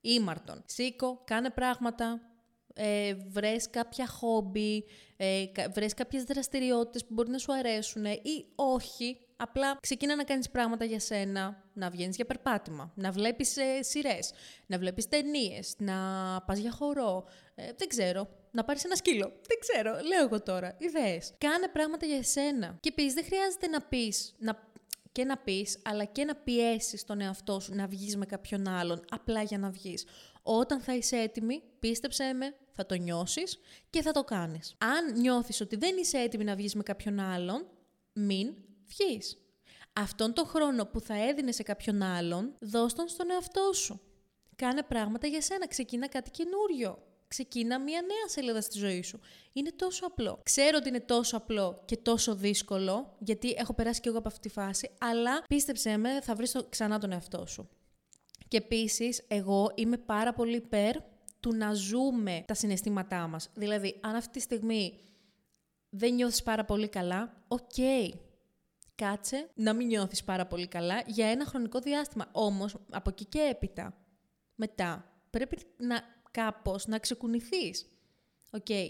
Ήμαρτον. 0.00 0.62
Σήκω, 0.66 1.22
κάνε 1.24 1.50
πράγματα, 1.50 2.20
ε, 2.74 3.14
βρες 3.28 3.70
κάποια 3.70 4.06
χόμπι, 4.06 4.84
ε, 5.16 5.44
βρες 5.72 5.94
κάποιες 5.94 6.24
δραστηριότητες 6.24 7.04
που 7.04 7.14
μπορεί 7.14 7.30
να 7.30 7.38
σου 7.38 7.52
αρέσουν 7.52 8.04
ή 8.04 8.46
όχι, 8.54 9.18
απλά 9.36 9.78
ξεκίνα 9.80 10.16
να 10.16 10.24
κάνεις 10.24 10.50
πράγματα 10.50 10.84
για 10.84 11.00
σένα, 11.00 11.64
να 11.72 11.90
βγαίνεις 11.90 12.16
για 12.16 12.24
περπάτημα, 12.24 12.92
να 12.94 13.10
βλέπεις 13.10 13.56
ε, 13.56 13.82
σειρές, 13.82 14.32
να 14.66 14.78
βλέπεις 14.78 15.08
ταινίες, 15.08 15.74
να 15.78 15.94
πας 16.46 16.58
για 16.58 16.70
χορό, 16.70 17.24
ε, 17.54 17.70
δεν 17.76 17.88
ξέρω, 17.88 18.28
να 18.50 18.64
πάρεις 18.64 18.84
ένα 18.84 18.94
σκύλο, 18.94 19.26
δεν 19.26 19.58
ξέρω, 19.60 19.90
λέω 19.90 20.22
εγώ 20.22 20.42
τώρα, 20.42 20.76
ιδέες. 20.78 21.32
Κάνε 21.38 21.68
πράγματα 21.68 22.06
για 22.06 22.16
εσένα. 22.16 22.76
Και 22.80 22.88
επίσης 22.88 23.14
δεν 23.14 23.24
χρειάζεται 23.24 23.66
να 23.66 23.80
πεις, 23.80 24.34
να 24.38 24.72
και 25.14 25.24
να 25.24 25.36
πεις, 25.36 25.78
αλλά 25.84 26.04
και 26.04 26.24
να 26.24 26.34
πιέσεις 26.34 27.04
τον 27.04 27.20
εαυτό 27.20 27.60
σου 27.60 27.74
να 27.74 27.86
βγεις 27.86 28.16
με 28.16 28.26
κάποιον 28.26 28.68
άλλον, 28.68 29.04
απλά 29.08 29.42
για 29.42 29.58
να 29.58 29.70
βγεις. 29.70 30.06
Όταν 30.46 30.80
θα 30.80 30.94
είσαι 30.94 31.16
έτοιμη, 31.16 31.62
πίστεψέ 31.78 32.32
με, 32.32 32.54
θα 32.72 32.86
το 32.86 32.94
νιώσεις 32.94 33.58
και 33.90 34.02
θα 34.02 34.12
το 34.12 34.24
κάνεις. 34.24 34.74
Αν 34.78 35.20
νιώθεις 35.20 35.60
ότι 35.60 35.76
δεν 35.76 35.96
είσαι 35.96 36.18
έτοιμη 36.18 36.44
να 36.44 36.54
βγεις 36.54 36.74
με 36.74 36.82
κάποιον 36.82 37.20
άλλον, 37.20 37.66
μην 38.12 38.54
βγεις. 38.86 39.38
Αυτόν 39.92 40.32
τον 40.32 40.46
χρόνο 40.46 40.86
που 40.86 41.00
θα 41.00 41.28
έδινες 41.28 41.54
σε 41.54 41.62
κάποιον 41.62 42.02
άλλον, 42.02 42.54
δώσ' 42.60 42.94
τον 42.94 43.08
στον 43.08 43.30
εαυτό 43.30 43.72
σου. 43.72 44.00
Κάνε 44.56 44.82
πράγματα 44.82 45.26
για 45.26 45.40
σένα, 45.40 45.68
ξεκίνα 45.68 46.08
κάτι 46.08 46.30
καινούριο. 46.30 46.98
Ξεκίνα 47.28 47.80
μια 47.80 48.00
νέα 48.00 48.28
σελίδα 48.28 48.60
στη 48.60 48.78
ζωή 48.78 49.02
σου. 49.02 49.20
Είναι 49.52 49.70
τόσο 49.70 50.06
απλό. 50.06 50.40
Ξέρω 50.42 50.76
ότι 50.76 50.88
είναι 50.88 51.00
τόσο 51.00 51.36
απλό 51.36 51.82
και 51.84 51.96
τόσο 51.96 52.34
δύσκολο, 52.34 53.16
γιατί 53.18 53.54
έχω 53.58 53.74
περάσει 53.74 54.00
και 54.00 54.08
εγώ 54.08 54.18
από 54.18 54.28
αυτή 54.28 54.40
τη 54.40 54.48
φάση, 54.48 54.90
αλλά 54.98 55.42
πίστεψέ 55.48 55.96
με, 55.96 56.20
θα 56.20 56.34
βρεις 56.34 56.56
ξανά 56.68 56.98
τον 56.98 57.12
εαυτό 57.12 57.46
σου. 57.46 57.68
Και 58.54 58.60
επίσης, 58.60 59.24
εγώ 59.28 59.72
είμαι 59.74 59.96
πάρα 59.96 60.32
πολύ 60.32 60.56
υπέρ 60.56 60.96
του 61.40 61.54
να 61.54 61.72
ζούμε 61.72 62.44
τα 62.46 62.54
συναισθήματά 62.54 63.26
μας. 63.26 63.50
Δηλαδή, 63.54 63.98
αν 64.00 64.14
αυτή 64.14 64.32
τη 64.32 64.40
στιγμή 64.40 64.98
δεν 65.88 66.14
νιώθεις 66.14 66.42
πάρα 66.42 66.64
πολύ 66.64 66.88
καλά, 66.88 67.44
OK. 67.48 67.60
Okay. 67.76 68.08
Κάτσε 68.94 69.48
να 69.54 69.72
μην 69.72 69.86
νιώθεις 69.86 70.24
πάρα 70.24 70.46
πολύ 70.46 70.66
καλά 70.66 71.02
για 71.06 71.26
ένα 71.26 71.44
χρονικό 71.44 71.78
διάστημα. 71.78 72.28
Όμως, 72.32 72.76
από 72.90 73.10
εκεί 73.10 73.24
και 73.24 73.40
έπειτα, 73.50 73.96
μετά, 74.54 75.12
πρέπει 75.30 75.58
να 75.76 76.02
κάπως 76.30 76.86
να 76.86 76.98
ξεκουνηθείς. 76.98 77.86
OK. 78.52 78.64
Okay. 78.68 78.86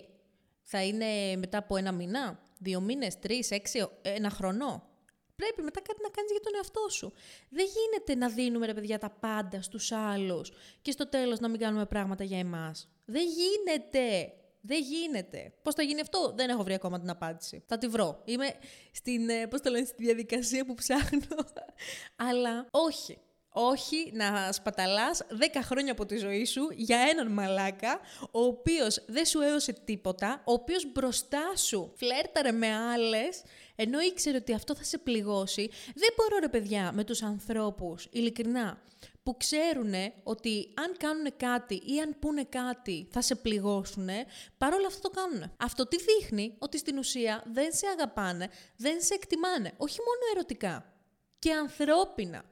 Θα 0.62 0.84
είναι 0.84 1.36
μετά 1.36 1.58
από 1.58 1.76
ένα 1.76 1.92
μήνα, 1.92 2.40
δύο 2.58 2.80
μήνες, 2.80 3.18
τρεις, 3.18 3.50
έξι, 3.50 3.86
ένα 4.02 4.30
χρονό. 4.30 4.88
Πρέπει 5.36 5.62
μετά 5.62 5.80
κάτι 5.80 6.02
να 6.02 6.08
κάνεις 6.08 6.30
για 6.30 6.40
τον 6.40 6.52
εαυτό 6.56 6.88
σου. 6.88 7.12
Δεν 7.48 7.66
γίνεται 7.66 8.14
να 8.14 8.28
δίνουμε, 8.28 8.66
ρε 8.66 8.74
παιδιά, 8.74 8.98
τα 8.98 9.10
πάντα 9.10 9.62
στους 9.62 9.92
άλλους 9.92 10.52
και 10.82 10.90
στο 10.90 11.08
τέλος 11.08 11.38
να 11.40 11.48
μην 11.48 11.60
κάνουμε 11.60 11.86
πράγματα 11.86 12.24
για 12.24 12.38
εμάς. 12.38 12.88
Δεν 13.04 13.26
γίνεται. 13.26 14.32
Δεν 14.66 14.82
γίνεται. 14.82 15.52
Πώς 15.62 15.74
θα 15.74 15.82
γίνει 15.82 16.00
αυτό, 16.00 16.32
δεν 16.36 16.48
έχω 16.48 16.62
βρει 16.62 16.74
ακόμα 16.74 17.00
την 17.00 17.10
απάντηση. 17.10 17.62
Θα 17.66 17.78
τη 17.78 17.86
βρω. 17.86 18.22
Είμαι 18.24 18.54
στην, 18.92 19.28
ε, 19.28 19.46
πώς 19.46 19.60
το 19.60 19.70
λένε, 19.70 19.84
στη 19.84 20.02
διαδικασία 20.04 20.64
που 20.64 20.74
ψάχνω. 20.74 21.20
Αλλά 22.28 22.66
όχι. 22.70 23.18
Όχι 23.56 24.10
να 24.12 24.52
σπαταλάς 24.52 25.22
10 25.30 25.60
χρόνια 25.62 25.92
από 25.92 26.06
τη 26.06 26.16
ζωή 26.16 26.44
σου 26.44 26.68
για 26.72 26.98
έναν 26.98 27.32
μαλάκα, 27.32 28.00
ο 28.30 28.40
οποίος 28.40 29.04
δεν 29.06 29.24
σου 29.24 29.40
έδωσε 29.40 29.72
τίποτα, 29.72 30.42
ο 30.44 30.52
οποίος 30.52 30.92
μπροστά 30.92 31.56
σου 31.56 31.92
φλέρταρε 31.96 32.52
με 32.52 32.74
άλλες, 32.74 33.42
ενώ 33.76 34.00
ήξερε 34.00 34.36
ότι 34.36 34.52
αυτό 34.54 34.74
θα 34.74 34.84
σε 34.84 34.98
πληγώσει. 34.98 35.70
Δεν 35.94 36.08
μπορώ 36.16 36.38
ρε 36.40 36.48
παιδιά 36.48 36.92
με 36.92 37.04
τους 37.04 37.22
ανθρώπους, 37.22 38.08
ειλικρινά, 38.10 38.82
που 39.22 39.36
ξέρουν 39.36 39.92
ότι 40.22 40.72
αν 40.74 40.96
κάνουν 40.96 41.36
κάτι 41.36 41.74
ή 41.74 42.00
αν 42.00 42.16
πούνε 42.18 42.44
κάτι 42.44 43.08
θα 43.10 43.20
σε 43.20 43.34
πληγώσουν, 43.34 44.08
παρόλα 44.58 44.86
αυτό 44.86 45.08
το 45.08 45.20
κάνουν. 45.20 45.52
Αυτό 45.56 45.86
τι 45.86 45.96
δείχνει; 45.96 46.54
Ότι 46.58 46.78
στην 46.78 46.98
ουσία 46.98 47.42
δεν 47.52 47.72
σε 47.72 47.86
αγαπάνε, 47.86 48.48
δεν 48.76 49.02
σε 49.02 49.14
εκτιμάνε, 49.14 49.72
όχι 49.76 49.98
μόνο 49.98 50.20
ερωτικά, 50.34 50.92
και 51.38 51.52
ανθρώπινα. 51.52 52.44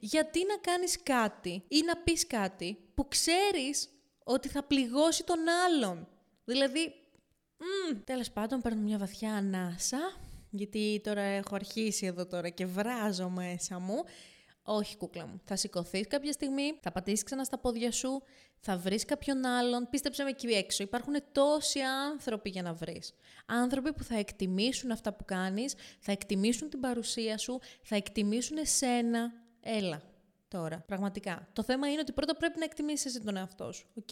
Γιατί 0.00 0.44
να 0.46 0.56
κάνεις 0.56 1.02
κάτι 1.02 1.62
ή 1.68 1.82
να 1.86 1.96
πεις 1.96 2.26
κάτι 2.26 2.78
που 2.94 3.08
ξέρεις 3.08 3.88
ότι 4.24 4.48
θα 4.48 4.62
πληγώσει 4.62 5.24
τον 5.24 5.38
άλλον; 5.48 6.08
Δηλαδή, 6.44 6.94
mm, 7.58 7.96
τέλος 8.04 8.30
πάντων 8.30 8.60
παίρνω 8.60 8.80
μια 8.80 8.98
βαθιά 8.98 9.34
ανάσα, 9.34 9.98
γιατί 10.50 11.00
τώρα 11.04 11.20
έχω 11.20 11.54
αρχίσει 11.54 12.06
εδώ 12.06 12.26
τώρα 12.26 12.48
και 12.48 12.66
βράζω 12.66 13.28
μέσα 13.28 13.78
μου. 13.78 14.02
Όχι, 14.62 14.96
κούκλα 14.96 15.26
μου. 15.26 15.40
Θα 15.44 15.56
σηκωθείς 15.56 16.06
κάποια 16.06 16.32
στιγμή, 16.32 16.78
θα 16.80 16.92
πατήσεις 16.92 17.22
ξανά 17.22 17.44
στα 17.44 17.58
πόδια 17.58 17.92
σου, 17.92 18.22
θα 18.60 18.76
βρεις 18.76 19.04
κάποιον 19.04 19.44
άλλον. 19.44 19.88
Πίστεψε 19.90 20.22
με 20.22 20.30
εκεί 20.30 20.46
έξω. 20.46 20.82
Υπάρχουν 20.82 21.14
τόσοι 21.32 21.80
άνθρωποι 21.80 22.50
για 22.50 22.62
να 22.62 22.72
βρεις. 22.72 23.12
Άνθρωποι 23.46 23.92
που 23.92 24.02
θα 24.02 24.18
εκτιμήσουν 24.18 24.90
αυτά 24.90 25.12
που 25.12 25.24
κάνεις, 25.24 25.74
θα 25.98 26.12
εκτιμήσουν 26.12 26.68
την 26.68 26.80
παρουσία 26.80 27.38
σου, 27.38 27.60
θα 27.82 27.96
εκτιμήσουν 27.96 28.56
εσένα, 28.56 29.32
Έλα 29.60 30.02
τώρα, 30.48 30.84
πραγματικά. 30.86 31.48
Το 31.52 31.62
θέμα 31.62 31.90
είναι 31.90 32.00
ότι 32.00 32.12
πρώτα 32.12 32.36
πρέπει 32.36 32.58
να 32.58 32.64
εκτιμήσεις 32.64 33.04
εσύ 33.04 33.24
τον 33.24 33.36
εαυτό 33.36 33.72
σου. 33.72 33.86
Οκ. 33.94 34.08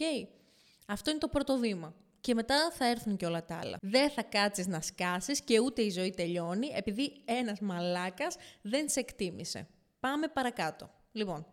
Αυτό 0.87 1.09
είναι 1.09 1.19
το 1.19 1.27
πρώτο 1.27 1.57
βήμα. 1.57 1.95
Και 2.21 2.33
μετά 2.33 2.71
θα 2.71 2.85
έρθουν 2.85 3.17
και 3.17 3.25
όλα 3.25 3.45
τα 3.45 3.59
άλλα. 3.63 3.77
Δεν 3.81 4.09
θα 4.09 4.23
κάτσεις 4.23 4.67
να 4.67 4.81
σκάσεις 4.81 5.41
και 5.41 5.59
ούτε 5.59 5.81
η 5.81 5.89
ζωή 5.89 6.09
τελειώνει 6.09 6.71
επειδή 6.75 7.21
ένας 7.25 7.59
μαλάκας 7.59 8.35
δεν 8.61 8.89
σε 8.89 8.99
εκτίμησε. 8.99 9.67
Πάμε 9.99 10.27
παρακάτω. 10.27 10.91
Λοιπόν, 11.11 11.45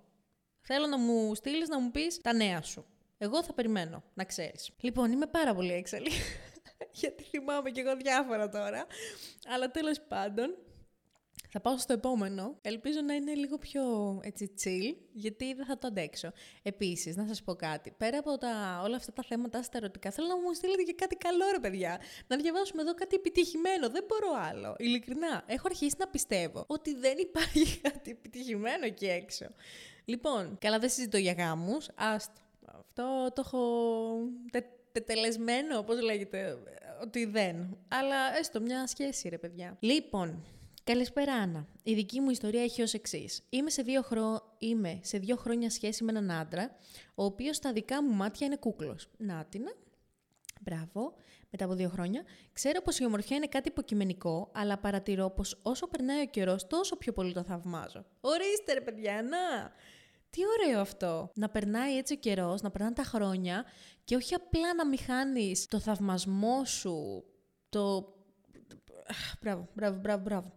θέλω 0.61 0.87
να 0.87 0.99
μου 0.99 1.35
στείλεις 1.35 1.69
να 1.69 1.81
μου 1.81 1.91
πεις 1.91 2.21
τα 2.21 2.33
νέα 2.33 2.63
σου. 2.63 2.87
Εγώ 3.19 3.43
θα 3.43 3.53
περιμένω, 3.53 4.03
να 4.15 4.25
ξέρεις. 4.25 4.71
Λοιπόν, 4.81 5.13
είμαι 5.13 5.27
πάρα 5.27 5.55
πολύ 5.55 5.73
έξαλλη. 5.73 6.11
γιατί 7.01 7.23
θυμάμαι 7.23 7.71
κι 7.71 7.81
εγώ 7.81 7.97
διάφορα 7.97 8.49
τώρα. 8.49 8.87
Αλλά 9.55 9.71
τέλος 9.71 10.01
πάντων, 10.01 10.57
θα 11.55 11.61
πάω 11.61 11.79
στο 11.79 11.93
επόμενο. 11.93 12.59
Ελπίζω 12.63 13.01
να 13.01 13.15
είναι 13.15 13.35
λίγο 13.35 13.59
πιο 13.59 13.83
έτσι 14.23 14.55
chill, 14.65 14.97
γιατί 15.13 15.55
δεν 15.55 15.67
θα 15.67 15.79
το 15.79 15.87
αντέξω. 15.87 16.33
Επίσης, 16.63 17.17
να 17.17 17.27
σας 17.27 17.43
πω 17.43 17.55
κάτι. 17.55 17.95
Πέρα 17.97 18.19
από 18.19 18.39
τα, 18.39 18.81
όλα 18.85 18.97
αυτά 18.97 19.13
τα 19.13 19.23
θέματα 19.23 19.63
στα 19.63 19.79
ερωτικά, 19.79 20.11
θέλω 20.11 20.27
να 20.27 20.37
μου 20.37 20.53
στείλετε 20.53 20.83
και 20.83 20.93
κάτι 20.93 21.17
καλό, 21.17 21.45
ρε 21.53 21.59
παιδιά. 21.59 22.01
Να 22.27 22.37
διαβάσουμε 22.37 22.83
εδώ 22.83 22.95
κάτι 22.95 23.17
επιτυχημένο. 23.17 23.89
Δεν 23.89 24.05
μπορώ 24.09 24.33
άλλο. 24.51 24.75
Ειλικρινά. 24.79 25.43
Έχω 25.47 25.63
αρχίσει 25.67 25.95
να 25.99 26.07
πιστεύω 26.07 26.65
ότι 26.67 26.95
δεν 26.95 27.19
υπάρχει 27.19 27.81
κάτι 27.89 28.11
επιτυχημένο 28.11 28.85
εκεί 28.85 29.07
έξω. 29.07 29.47
Λοιπόν, 30.05 30.59
καλά 30.61 30.79
δεν 30.79 30.89
συζητώ 30.89 31.17
για 31.17 31.33
γάμους. 31.33 31.89
Άστο. 31.95 32.41
Αυτό 32.67 33.33
το 33.35 33.43
έχω 33.45 33.61
τε, 34.51 34.61
τετελεσμένο, 34.93 35.83
πώς 35.83 36.01
λέγεται, 36.01 36.59
ότι 37.03 37.25
δεν. 37.25 37.77
Αλλά 37.89 38.39
έστω 38.39 38.61
μια 38.61 38.87
σχέση, 38.87 39.29
ρε 39.29 39.39
παιδιά. 39.39 39.77
Λοιπόν, 39.81 40.45
Καλησπέρα, 40.85 41.35
Άννα. 41.35 41.67
Η 41.83 41.95
δική 41.95 42.21
μου 42.21 42.31
ιστορία 42.31 42.63
έχει 42.63 42.83
ως 42.83 42.95
εξής. 42.95 43.43
Είμαι, 43.49 43.71
σε 43.71 43.83
δύο 43.83 44.03
χρο... 44.03 44.55
Είμαι 44.59 45.01
σε 45.03 45.19
δύο 45.19 45.37
χρόνια 45.37 45.71
σχέση 45.71 46.05
με 46.05 46.11
έναν 46.11 46.31
άντρα, 46.31 46.77
ο 47.15 47.25
οποίος 47.25 47.57
στα 47.57 47.73
δικά 47.73 48.03
μου 48.03 48.15
μάτια 48.15 48.47
είναι 48.47 48.57
κούκλος. 48.57 49.11
Νάτινα. 49.17 49.73
Μπράβο. 50.61 51.15
Μετά 51.51 51.65
από 51.65 51.75
δύο 51.75 51.89
χρόνια. 51.89 52.23
Ξέρω 52.53 52.83
πως 52.83 52.99
η 52.99 53.05
ομορφιά 53.05 53.37
είναι 53.37 53.47
κάτι 53.47 53.69
υποκειμενικό, 53.69 54.51
αλλά 54.55 54.79
παρατηρώ 54.79 55.31
πως 55.31 55.61
όσο 55.63 55.89
περνάει 55.89 56.23
ο 56.23 56.27
καιρός, 56.27 56.67
τόσο 56.67 56.97
πιο 56.97 57.13
πολύ 57.13 57.33
το 57.33 57.43
θαυμάζω. 57.43 58.05
Ορίστε, 58.21 58.73
ρε 58.73 58.81
παιδιά, 58.81 59.23
να! 59.23 59.73
Τι 60.31 60.41
ωραίο 60.47 60.81
αυτό. 60.81 61.31
Να 61.35 61.49
περνάει 61.49 61.97
έτσι 61.97 62.13
ο 62.13 62.17
καιρός, 62.17 62.63
να 62.63 62.71
περνάνε 62.71 62.95
τα 62.95 63.03
χρόνια 63.03 63.65
και 64.05 64.17
όχι 64.17 64.35
απλά 64.35 64.75
να 64.75 64.87
μην 64.87 64.99
χάνεις 64.99 65.67
το 65.67 65.79
θαυμασμό 65.79 66.65
σου, 66.65 67.25
το. 67.69 68.13
Μπράβο, 69.41 69.69
μπράβο, 69.75 69.99
μπράβο, 69.99 70.23
μπράβο. 70.23 70.53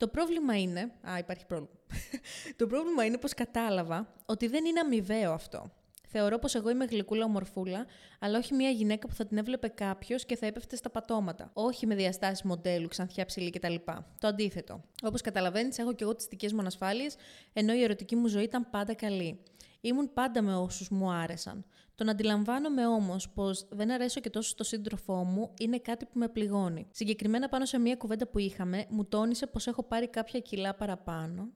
Το 0.00 0.08
πρόβλημα 0.08 0.60
είναι. 0.60 0.92
Α, 1.10 1.18
υπάρχει 1.18 1.46
πρόβλημα. 1.46 1.74
το 2.58 2.66
πρόβλημα 2.66 3.04
είναι 3.04 3.18
πως 3.18 3.34
κατάλαβα 3.34 4.14
ότι 4.26 4.46
δεν 4.46 4.64
είναι 4.64 4.80
αμοιβαίο 4.80 5.32
αυτό. 5.32 5.70
Θεωρώ 6.08 6.38
πως 6.38 6.54
εγώ 6.54 6.70
είμαι 6.70 6.84
γλυκούλα 6.84 7.24
ομορφούλα, 7.24 7.86
αλλά 8.18 8.38
όχι 8.38 8.54
μια 8.54 8.70
γυναίκα 8.70 9.08
που 9.08 9.14
θα 9.14 9.26
την 9.26 9.38
έβλεπε 9.38 9.68
κάποιος 9.68 10.24
και 10.24 10.36
θα 10.36 10.46
έπεφτε 10.46 10.76
στα 10.76 10.90
πατώματα. 10.90 11.50
Όχι 11.52 11.86
με 11.86 11.94
διαστάσεις 11.94 12.42
μοντέλου, 12.42 12.88
ξανθιά 12.88 13.24
ψηλή 13.24 13.50
κτλ. 13.50 13.74
Το 14.18 14.28
αντίθετο. 14.28 14.80
Όπως 15.02 15.20
καταλαβαίνεις, 15.20 15.78
έχω 15.78 15.92
και 15.92 16.04
εγώ 16.04 16.14
τις 16.14 16.26
δικές 16.26 16.52
μου 16.52 16.60
ανασφάλειες, 16.60 17.16
ενώ 17.52 17.72
η 17.72 17.82
ερωτική 17.82 18.16
μου 18.16 18.26
ζωή 18.26 18.42
ήταν 18.42 18.70
πάντα 18.70 18.94
καλή. 18.94 19.42
Ήμουν 19.80 20.12
πάντα 20.12 20.42
με 20.42 20.56
όσους 20.56 20.88
μου 20.88 21.10
άρεσαν. 21.10 21.64
Το 22.00 22.06
να 22.06 22.12
αντιλαμβάνομαι 22.12 22.86
όμως 22.86 23.30
πως 23.30 23.66
δεν 23.70 23.90
αρέσω 23.90 24.20
και 24.20 24.30
τόσο 24.30 24.48
στο 24.48 24.64
σύντροφό 24.64 25.24
μου 25.24 25.54
είναι 25.58 25.78
κάτι 25.78 26.04
που 26.04 26.18
με 26.18 26.28
πληγώνει. 26.28 26.86
Συγκεκριμένα 26.90 27.48
πάνω 27.48 27.64
σε 27.64 27.78
μία 27.78 27.96
κουβέντα 27.96 28.26
που 28.26 28.38
είχαμε, 28.38 28.86
μου 28.88 29.04
τόνισε 29.04 29.46
πως 29.46 29.66
έχω 29.66 29.82
πάρει 29.82 30.08
κάποια 30.08 30.40
κιλά 30.40 30.74
παραπάνω. 30.74 31.48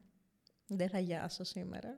Δεν 0.67 0.89
θα 0.89 0.99
γιάσω 0.99 1.45
σήμερα. 1.45 1.97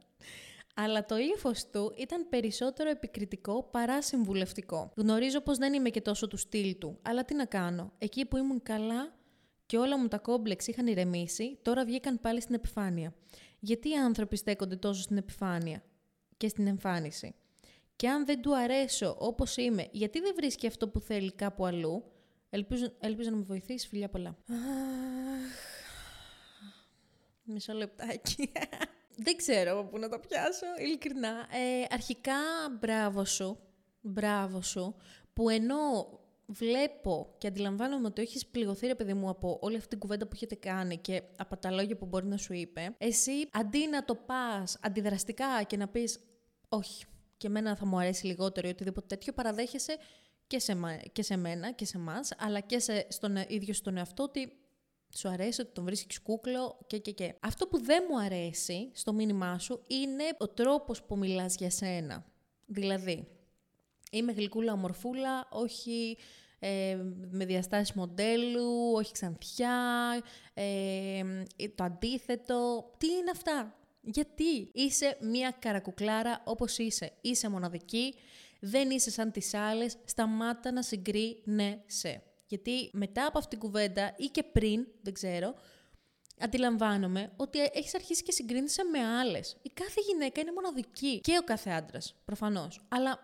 Αλλά 0.74 1.04
το 1.04 1.16
ύφος 1.16 1.70
του 1.70 1.94
ήταν 1.96 2.28
περισσότερο 2.28 2.90
επικριτικό 2.90 3.62
παρά 3.62 4.02
συμβουλευτικό. 4.02 4.92
Γνωρίζω 4.96 5.40
πως 5.40 5.58
δεν 5.58 5.72
είμαι 5.72 5.90
και 5.90 6.00
τόσο 6.00 6.26
του 6.28 6.36
στυλ 6.36 6.78
του, 6.78 6.98
αλλά 7.02 7.24
τι 7.24 7.34
να 7.34 7.44
κάνω. 7.44 7.92
Εκεί 7.98 8.26
που 8.26 8.36
ήμουν 8.36 8.62
καλά 8.62 9.14
και 9.66 9.78
όλα 9.78 9.98
μου 9.98 10.08
τα 10.08 10.18
κόμπλεξ 10.18 10.66
είχαν 10.66 10.86
ηρεμήσει, 10.86 11.58
τώρα 11.62 11.84
βγήκαν 11.84 12.20
πάλι 12.20 12.40
στην 12.40 12.54
επιφάνεια. 12.54 13.14
Γιατί 13.58 13.88
οι 13.88 13.96
άνθρωποι 13.96 14.36
στέκονται 14.36 14.76
τόσο 14.76 15.02
στην 15.02 15.16
επιφάνεια 15.16 15.82
και 16.36 16.48
στην 16.48 16.66
εμφάνιση; 16.66 17.34
Και 17.96 18.08
αν 18.08 18.24
δεν 18.26 18.40
του 18.42 18.56
αρέσω 18.56 19.16
όπως 19.18 19.56
είμαι, 19.56 19.88
γιατί 19.90 20.20
δεν 20.20 20.32
βρίσκει 20.36 20.66
αυτό 20.66 20.88
που 20.88 21.00
θέλει 21.00 21.32
κάπου 21.32 21.66
αλλού, 21.66 22.04
ελπίζω, 22.50 22.92
ελπίζω 23.00 23.30
να 23.30 23.36
με 23.36 23.42
βοηθήσει, 23.42 23.88
φιλιά 23.88 24.08
πολλά. 24.08 24.36
Μισό 27.42 27.72
λεπτάκι. 27.72 28.52
δεν 29.24 29.36
ξέρω 29.36 29.78
από 29.78 29.88
πού 29.88 29.98
να 29.98 30.08
το 30.08 30.18
πιάσω, 30.18 30.66
ειλικρινά. 30.78 31.28
Ε, 31.30 31.84
αρχικά, 31.90 32.32
μπράβο 32.80 33.24
σου, 33.24 33.58
μπράβο 34.00 34.62
σου, 34.62 34.96
που 35.32 35.48
ενώ 35.48 36.20
βλέπω 36.46 37.34
και 37.38 37.46
αντιλαμβάνομαι 37.46 38.06
ότι 38.06 38.22
έχεις 38.22 38.46
πληγωθεί, 38.46 38.86
ρε 38.86 38.94
παιδί 38.94 39.14
μου, 39.14 39.28
από 39.28 39.58
όλη 39.62 39.76
αυτή 39.76 39.88
την 39.88 39.98
κουβέντα 39.98 40.26
που 40.26 40.32
έχετε 40.34 40.54
κάνει 40.54 40.96
και 40.96 41.22
από 41.36 41.56
τα 41.56 41.70
λόγια 41.70 41.96
που 41.96 42.06
μπορεί 42.06 42.26
να 42.26 42.36
σου 42.36 42.52
είπε, 42.52 42.94
εσύ 42.98 43.48
αντί 43.52 43.88
να 43.88 44.04
το 44.04 44.14
πας 44.14 44.78
αντιδραστικά 44.82 45.62
και 45.62 45.76
να 45.76 45.88
πεις 45.88 46.20
Όχι, 46.68 47.04
και 47.36 47.46
εμένα 47.46 47.76
θα 47.76 47.86
μου 47.86 47.98
αρέσει 47.98 48.26
λιγότερο 48.26 48.68
ή 48.68 48.70
οτιδήποτε 48.70 49.06
τέτοιο, 49.06 49.32
παραδέχεσαι 49.32 49.96
και 50.46 50.58
σε, 50.58 50.76
και 51.12 51.22
σε 51.22 51.36
μένα 51.36 51.72
και 51.72 51.84
σε 51.84 51.96
εμά, 51.96 52.20
αλλά 52.38 52.60
και 52.60 52.78
σε, 52.78 53.06
στον 53.08 53.36
ίδιο 53.48 53.74
στον 53.74 53.96
εαυτό 53.96 54.22
ότι 54.22 54.52
σου 55.16 55.28
αρέσει 55.28 55.60
ότι 55.60 55.72
τον 55.72 55.84
βρίσκεις 55.84 56.20
κούκλο 56.20 56.78
και 56.86 56.98
και 56.98 57.10
και. 57.10 57.34
Αυτό 57.40 57.66
που 57.66 57.82
δεν 57.82 58.04
μου 58.10 58.20
αρέσει 58.20 58.90
στο 58.94 59.12
μήνυμά 59.12 59.58
σου 59.58 59.82
είναι 59.86 60.24
ο 60.38 60.48
τρόπος 60.48 61.02
που 61.02 61.18
μιλάς 61.18 61.54
για 61.54 61.70
σένα. 61.70 62.26
Δηλαδή, 62.66 63.28
είμαι 64.10 64.32
γλυκούλα 64.32 64.72
ομορφούλα, 64.72 65.48
όχι 65.50 66.18
ε, 66.58 66.98
με 67.30 67.44
διαστάσεις 67.44 67.94
μοντέλου, 67.94 68.92
όχι 68.94 69.12
ξανθιά, 69.12 69.78
ε, 70.54 71.22
το 71.74 71.84
αντίθετο. 71.84 72.90
Τι 72.98 73.06
είναι 73.06 73.30
αυτά; 73.30 73.74
Γιατί 74.06 74.70
είσαι 74.72 75.16
μία 75.20 75.56
καρακουκλάρα 75.58 76.42
όπως 76.44 76.78
είσαι. 76.78 77.12
Είσαι 77.20 77.48
μοναδική, 77.48 78.14
δεν 78.60 78.90
είσαι 78.90 79.10
σαν 79.10 79.30
τις 79.32 79.54
άλλες, 79.54 79.96
σταμάτα 80.04 80.72
να 80.72 80.82
συγκρίνεσαι. 80.82 82.22
Γιατί 82.46 82.90
μετά 82.92 83.26
από 83.26 83.38
αυτήν 83.38 83.58
την 83.58 83.68
κουβέντα 83.68 84.14
ή 84.16 84.24
και 84.24 84.42
πριν, 84.42 84.86
δεν 85.02 85.12
ξέρω, 85.12 85.54
αντιλαμβάνομαι 86.40 87.32
ότι 87.36 87.58
έχεις 87.72 87.94
αρχίσει 87.94 88.22
και 88.22 88.32
συγκρίνεσαι 88.32 88.84
με 88.84 88.98
άλλες. 88.98 89.56
Η 89.62 89.70
κάθε 89.74 90.00
γυναίκα 90.06 90.40
είναι 90.40 90.52
μοναδική 90.52 91.20
και 91.20 91.38
ο 91.40 91.44
κάθε 91.44 91.70
άντρας, 91.70 92.14
προφανώς. 92.24 92.86
Αλλά, 92.88 93.18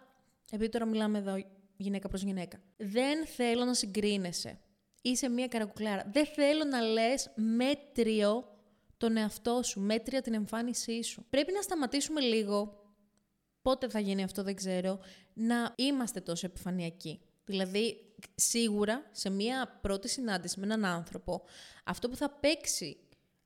επειδή 0.51 0.71
τώρα 0.71 0.85
μιλάμε 0.85 1.19
εδώ 1.19 1.45
γυναίκα 1.77 2.09
προς 2.09 2.23
γυναίκα, 2.23 2.61
δεν 2.77 3.27
θέλω 3.27 3.65
να 3.65 3.75
συγκρίνεσαι. 3.75 4.59
Είσαι 5.03 5.29
μία 5.29 5.49
καρακουκλάρα. 5.49 6.11
Δεν 6.13 6.27
θέλω 6.27 6.65
να 6.65 6.81
λες 6.81 7.31
μέτριο 7.35 8.52
τον 9.03 9.17
εαυτό 9.17 9.63
σου, 9.63 9.81
μέτρια 9.81 10.23
την 10.23 10.35
εμφάνισή 10.35 11.03
σου. 11.03 11.27
Πρέπει 11.31 11.53
να 11.53 11.63
σταματήσουμε 11.63 12.21
λίγο, 12.21 12.83
πότε 13.63 13.89
θα 13.89 13.99
γίνει 13.99 14.23
αυτό 14.23 14.43
δεν 14.43 14.55
ξέρω, 14.55 14.99
να 15.33 15.75
είμαστε 15.77 16.21
τόσο 16.21 16.47
επιφανειακοί. 16.47 17.21
Δηλαδή, 17.45 18.15
σίγουρα 18.35 19.09
σε 19.13 19.31
μία 19.31 19.79
πρώτη 19.81 20.09
συνάντηση 20.09 20.61
με 20.61 20.65
έναν 20.65 20.85
άνθρωπο, 20.85 21.43
αυτό 21.85 22.09
που 22.09 22.17
θα 22.17 22.31
παίξει 22.31 22.97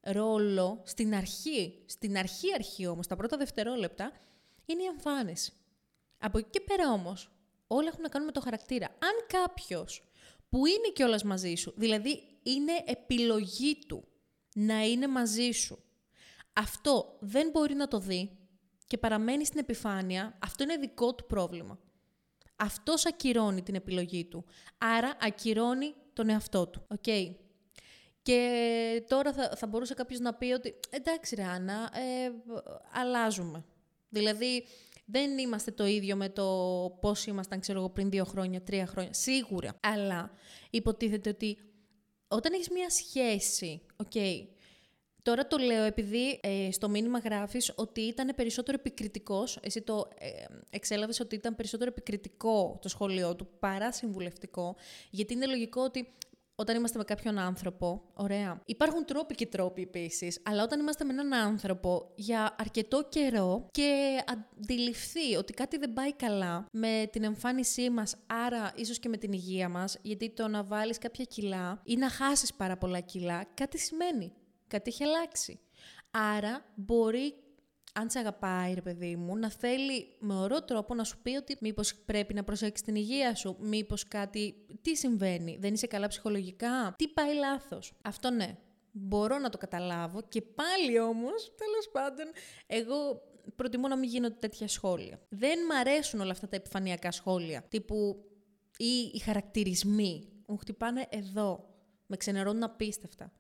ρόλο 0.01 0.83
στην 0.85 1.15
αρχή, 1.15 1.83
στην 1.87 2.17
αρχή 2.17 2.53
αρχή 2.55 2.87
όμως, 2.87 3.07
τα 3.07 3.17
πρώτα 3.17 3.37
δευτερόλεπτα, 3.37 4.13
είναι 4.67 4.83
η 4.83 4.87
εμφάνιση. 4.87 5.53
Από 6.19 6.39
εκεί 6.39 6.49
και 6.51 6.61
πέρα 6.61 6.93
όμως, 6.93 7.31
όλα 7.67 7.89
έχουν 7.89 8.03
να 8.03 8.09
κάνουν 8.09 8.27
με 8.27 8.33
το 8.33 8.41
χαρακτήρα. 8.41 8.87
Αν 8.87 9.43
κάποιος 9.43 10.03
που 10.49 10.67
είναι 10.67 10.89
κιόλας 10.95 11.23
μαζί 11.23 11.55
σου, 11.55 11.73
δηλαδή 11.77 12.23
είναι 12.43 12.73
επιλογή 12.87 13.79
του 13.87 14.09
να 14.59 14.83
είναι 14.83 15.09
μαζί 15.09 15.51
σου, 15.51 15.79
αυτό 16.53 17.17
δεν 17.21 17.51
μπορεί 17.51 17.75
να 17.75 17.89
το 17.89 17.99
δει 17.99 18.39
και 18.87 18.99
παραμένει 18.99 19.45
στην 19.45 19.59
επιφάνεια, 19.59 20.39
αυτό 20.43 20.63
είναι 20.63 20.77
δικό 20.77 21.15
του 21.15 21.27
πρόβλημα. 21.27 21.79
Αυτός 22.57 23.07
ακυρώνει 23.07 23.63
την 23.63 23.75
επιλογή 23.75 24.25
του. 24.25 24.45
Άρα 24.79 25.17
ακυρώνει 25.21 25.95
τον 26.13 26.29
εαυτό 26.29 26.67
του. 26.67 26.87
Okay. 26.97 27.35
Και 28.23 29.05
τώρα 29.09 29.33
θα, 29.33 29.53
θα 29.57 29.67
μπορούσε 29.67 29.95
κάποιος 29.95 30.21
να 30.21 30.35
πει 30.35 30.53
ότι 30.53 30.75
εντάξει 30.91 31.35
ρε 31.35 31.45
Άννα, 31.45 31.91
ε, 31.95 32.31
αλλάζουμε. 32.93 33.65
Δηλαδή 34.09 34.67
δεν 35.05 35.39
είμαστε 35.39 35.71
το 35.71 35.87
ίδιο 35.87 36.17
με 36.17 36.29
το 36.29 36.45
πώς 37.01 37.27
ήμασταν 37.27 37.61
ξέρω 37.61 37.79
εγώ 37.79 37.91
πριν 37.91 38.11
δύο 38.11 38.25
χρόνια, 38.25 38.63
τρία 38.63 38.87
χρόνια. 38.87 39.13
Σίγουρα. 39.13 39.79
Αλλά 39.83 40.31
υποτίθεται 40.71 41.31
ότι 41.31 41.59
όταν 42.29 42.53
έχεις 42.53 42.71
μία 42.71 42.91
σχέση, 42.91 43.81
οκ, 43.97 44.15
Τώρα 45.27 45.47
το 45.47 45.57
λέω 45.59 45.85
επειδή 45.85 46.41
ε, 46.43 46.69
στο 46.73 46.89
μήνυμα 46.89 47.19
γράφεις 47.19 47.73
ότι 47.75 48.01
ήταν 48.01 48.33
περισσότερο 48.37 48.77
επικριτικός, 48.81 49.59
εσύ 49.63 49.83
το 49.83 50.09
ε, 50.19 50.29
εξέλαβες 50.71 51.21
ότι 51.21 51.35
ήταν 51.35 51.55
περισσότερο 51.55 51.91
επικριτικό 51.91 52.79
το 52.83 52.89
σχολείο 52.89 53.37
του 53.37 53.49
παρά 53.59 53.93
συμβουλευτικό, 53.93 54.77
γιατί 55.11 55.35
είναι 55.35 55.47
λογικό 55.47 55.83
ότι 55.83 56.13
όταν 56.59 56.77
είμαστε 56.77 56.99
με 56.99 57.05
κάποιον 57.05 57.39
άνθρωπο, 57.39 58.03
ωραία. 58.15 58.61
Υπάρχουν 58.65 59.05
τρόποι 59.05 59.35
και 59.35 59.47
τρόποι 59.47 59.83
επίσης, 59.83 60.41
αλλά 60.43 60.63
όταν 60.63 60.81
είμαστε 60.81 61.05
με 61.05 61.13
έναν 61.13 61.33
άνθρωπο 61.35 62.13
για 62.15 62.55
αρκετό 62.59 63.07
καιρό 63.09 63.67
και 63.71 64.21
αντιληφθεί 64.27 65.35
ότι 65.35 65.53
κάτι 65.53 65.77
δεν 65.77 65.93
πάει 65.93 66.15
καλά 66.15 66.67
με 66.71 67.09
την 67.13 67.25
εμφάνισή 67.25 67.91
μας, 67.91 68.17
άρα 68.27 68.73
ίσως 68.75 68.99
και 68.99 69.09
με 69.09 69.17
την 69.17 69.33
υγεία 69.33 69.69
μας, 69.69 69.99
γιατί 70.03 70.31
το 70.31 70.49
να 70.49 70.65
βάλεις 70.65 70.99
κάποια 70.99 71.25
κιλά 71.25 71.81
ή 71.85 71.97
να 71.97 72.11
χάσεις 72.11 72.55
πάρα 72.55 72.77
πολλά 72.77 73.01
κιλά, 73.01 73.45
κάτι 73.55 73.79
σημαίνει. 73.79 74.33
Κάτι 74.69 74.91
έχει 74.91 75.05
αλλάξει. 75.05 75.61
Άρα 76.11 76.65
μπορεί 76.75 77.35
αν 77.99 78.11
σε 78.11 78.19
αγαπάει, 78.19 78.75
ρε 78.75 78.83
παιδί 78.83 79.17
μου, 79.17 79.37
να 79.37 79.51
θέλει 79.51 80.17
με 80.19 80.35
ωραίο 80.35 80.63
τρόπο 80.63 80.95
να 80.95 81.05
σου 81.05 81.19
πει 81.23 81.37
ότι 81.37 81.57
μήπως 81.61 81.95
πρέπει 81.95 82.35
να 82.35 82.45
προσέξεις 82.45 82.87
την 82.87 82.95
υγεία 82.95 83.35
σου, 83.35 83.57
μήπως 83.61 84.09
κάτι. 84.09 84.55
Τι 84.83 84.97
συμβαίνει, 84.97 85.57
δεν 85.61 85.75
είσαι 85.75 85.87
καλά 85.87 86.07
ψυχολογικά, 86.07 86.95
τι 86.99 87.09
πάει 87.09 87.35
λάθος. 87.35 87.93
Αυτό 88.03 88.31
ναι. 88.31 88.57
Μπορώ 88.93 89.39
να 89.39 89.49
το 89.49 89.59
καταλάβω 89.59 90.23
και 90.29 90.43
πάλι 90.43 90.99
όμως, 90.99 91.55
τέλος 91.57 91.89
πάντων, 91.93 92.27
εγώ 92.67 93.23
προτιμώ 93.57 93.89
να 93.89 93.97
μην 93.97 94.09
γίνονται 94.09 94.37
τέτοια 94.41 94.69
σχόλια. 94.69 95.21
Δεν 95.29 95.59
μ' 95.59 95.73
αρέσουν 95.73 96.21
όλα 96.21 96.31
αυτά 96.31 96.49
τα 96.49 96.57
επιφανειακά 96.57 97.11
σχόλια, 97.11 97.63
τύπου 97.69 98.25
ή 98.77 99.11
οι 99.15 99.19
χαρακτηρισμοί. 99.19 100.29
Μου 100.47 100.57
χτυπάνε 100.57 101.07
εδώ. 101.09 101.75
Με 102.07 102.17
ξενερώνουν 102.17 102.63
απίστευτα. 102.63 103.33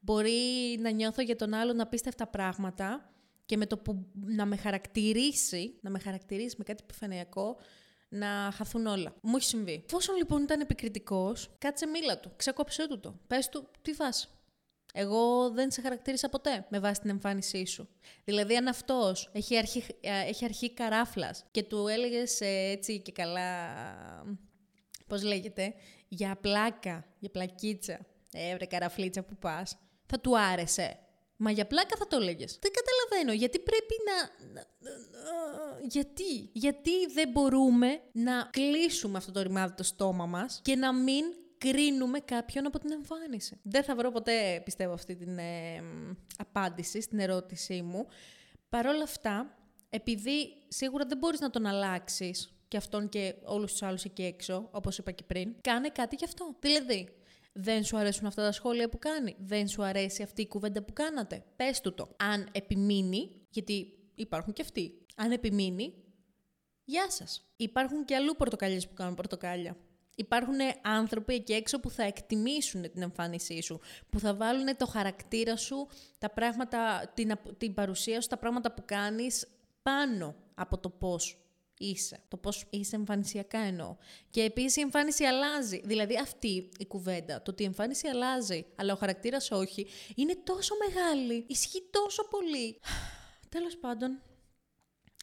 Μπορεί 0.00 0.32
να 0.78 0.90
νιώθω 0.90 1.22
για 1.22 1.36
τον 1.36 1.54
άλλον 1.54 1.80
απίστευτα 1.80 2.26
πράγματα 2.26 3.10
και 3.50 3.56
με 3.56 3.66
το 3.66 3.78
που 3.78 4.06
να 4.12 4.46
με 4.46 4.56
χαρακτηρίσει, 4.56 5.78
να 5.80 5.90
με 5.90 5.98
χαρακτηρίσει 5.98 6.54
με 6.58 6.64
κάτι 6.64 6.82
επιφανειακό, 6.82 7.56
να 8.08 8.50
χαθούν 8.54 8.86
όλα. 8.86 9.14
Μου 9.22 9.36
έχει 9.36 9.44
συμβεί. 9.44 9.82
Εφόσον 9.84 10.16
λοιπόν 10.16 10.42
ήταν 10.42 10.60
επικριτικός, 10.60 11.50
κάτσε 11.58 11.86
μίλα 11.86 12.18
του, 12.18 12.32
ξεκόψε 12.36 12.88
του 12.88 13.00
το. 13.00 13.20
Πες 13.26 13.48
του, 13.48 13.68
τι 13.82 13.92
φας; 13.92 14.34
Εγώ 14.92 15.50
δεν 15.50 15.70
σε 15.70 15.80
χαρακτήρισα 15.80 16.28
ποτέ 16.28 16.66
με 16.68 16.78
βάση 16.78 17.00
την 17.00 17.10
εμφάνισή 17.10 17.66
σου. 17.66 17.88
Δηλαδή, 18.24 18.56
αν 18.56 18.68
αυτός 18.68 19.30
έχει 19.32 19.56
αρχή, 19.56 19.84
έχει 20.00 20.44
αρχή 20.44 20.74
καράφλας 20.74 21.44
και 21.50 21.62
του 21.62 21.86
έλεγες 21.86 22.40
έτσι 22.40 23.00
και 23.00 23.12
καλά. 23.12 23.74
Πώς 25.06 25.22
λέγεται, 25.22 25.74
για 26.08 26.36
πλάκα, 26.40 27.06
για 27.18 27.30
πλακίτσα. 27.30 28.06
Ε, 28.32 28.66
καραφλίτσα 28.66 29.22
που 29.22 29.36
πας, 29.36 29.78
θα 30.06 30.20
του 30.20 30.38
άρεσε. 30.38 30.98
Μα 31.42 31.50
για 31.50 31.66
πλάκα 31.66 31.96
θα 31.96 32.06
το 32.06 32.16
έλεγες. 32.16 32.58
Δεν 32.60 32.70
καταλαβαίνω. 32.72 32.99
Γιατί 33.34 33.58
πρέπει 33.58 33.94
να. 34.04 34.48
Γιατί. 35.88 36.50
Γιατί 36.52 37.06
δεν 37.14 37.28
μπορούμε 37.28 38.00
να 38.12 38.48
κλείσουμε 38.50 39.18
αυτό 39.18 39.32
το 39.32 39.42
ρημάδι 39.42 39.74
το 39.74 39.82
στόμα 39.82 40.26
μας 40.26 40.60
και 40.62 40.76
να 40.76 40.94
μην 40.94 41.24
κρίνουμε 41.58 42.18
κάποιον 42.20 42.66
από 42.66 42.78
την 42.78 42.90
εμφάνιση. 42.92 43.60
Δεν 43.62 43.84
θα 43.84 43.94
βρω 43.94 44.10
ποτέ, 44.10 44.60
πιστεύω, 44.64 44.92
αυτή 44.92 45.16
την 45.16 45.38
ε, 45.38 45.82
απάντηση 46.38 47.00
στην 47.00 47.18
ερώτησή 47.18 47.82
μου. 47.82 48.06
Παρ' 48.68 48.86
όλα 48.86 49.02
αυτά, 49.02 49.58
επειδή 49.90 50.52
σίγουρα 50.68 51.04
δεν 51.06 51.18
μπορείς 51.18 51.40
να 51.40 51.50
τον 51.50 51.66
αλλάξεις 51.66 52.54
και 52.68 52.76
αυτόν 52.76 53.08
και 53.08 53.34
όλους 53.44 53.70
τους 53.70 53.82
άλλους 53.82 54.04
εκεί 54.04 54.22
έξω, 54.22 54.68
όπως 54.72 54.98
είπα 54.98 55.10
και 55.10 55.24
πριν, 55.26 55.54
κάνε 55.60 55.88
κάτι 55.88 56.16
γι' 56.16 56.24
αυτό. 56.24 56.56
Δηλαδή, 56.60 57.08
δεν 57.52 57.84
σου 57.84 57.96
αρέσουν 57.96 58.26
αυτά 58.26 58.42
τα 58.42 58.52
σχόλια 58.52 58.88
που 58.88 58.98
κάνει; 58.98 59.36
Δεν 59.38 59.68
σου 59.68 59.82
αρέσει 59.84 60.22
αυτή 60.22 60.42
η 60.42 60.46
κουβέντα 60.46 60.82
που 60.82 60.92
κάνατε; 60.92 61.44
Πες 61.56 61.80
του 61.80 61.94
το. 61.94 62.16
Αν 62.16 62.48
επιμείνει, 62.52 63.30
γιατί 63.50 63.98
υπάρχουν 64.14 64.52
και 64.52 64.62
αυτοί. 64.62 65.06
Αν 65.16 65.32
επιμείνει, 65.32 65.94
γεια 66.84 67.10
σας. 67.10 67.52
Υπάρχουν 67.56 68.04
και 68.04 68.14
αλλού 68.14 68.34
πορτοκαλιές 68.36 68.88
που 68.88 68.94
κάνουν 68.94 69.14
πορτοκάλια. 69.14 69.76
Υπάρχουν 70.16 70.56
άνθρωποι 70.82 71.34
εκεί 71.34 71.52
έξω 71.52 71.80
που 71.80 71.90
θα 71.90 72.02
εκτιμήσουν 72.02 72.90
την 72.90 73.02
εμφάνισή 73.02 73.62
σου, 73.62 73.80
που 74.10 74.18
θα 74.18 74.34
βάλουν 74.34 74.76
το 74.76 74.86
χαρακτήρα 74.86 75.56
σου, 75.56 75.88
τα 76.18 76.30
πράγματα, 76.30 77.10
την, 77.14 77.38
την 77.58 77.74
παρουσία 77.74 78.20
σου, 78.20 78.28
τα 78.28 78.38
πράγματα 78.38 78.72
που 78.72 78.82
κάνεις 78.84 79.46
πάνω 79.82 80.34
από 80.54 80.78
το 80.78 80.90
πώς 80.90 81.49
είσαι. 81.80 82.22
Το 82.28 82.36
πώς 82.36 82.66
είσαι 82.70 82.96
εμφανισιακά 82.96 83.58
εννοώ. 83.58 83.96
Και 84.30 84.42
επίσης 84.42 84.76
η 84.76 84.80
εμφάνιση 84.80 85.24
αλλάζει. 85.24 85.80
Δηλαδή 85.84 86.18
αυτή 86.18 86.68
η 86.78 86.86
κουβέντα, 86.86 87.42
το 87.42 87.50
ότι 87.50 87.62
η 87.62 87.66
εμφάνιση 87.66 88.08
αλλάζει, 88.08 88.66
αλλά 88.76 88.92
ο 88.92 88.96
χαρακτήρας 88.96 89.50
όχι, 89.50 89.86
είναι 90.14 90.36
τόσο 90.44 90.74
μεγάλη. 90.86 91.44
Ισχύει 91.48 91.82
τόσο 91.90 92.28
πολύ. 92.28 92.80
Τέλος 93.48 93.76
πάντων, 93.76 94.22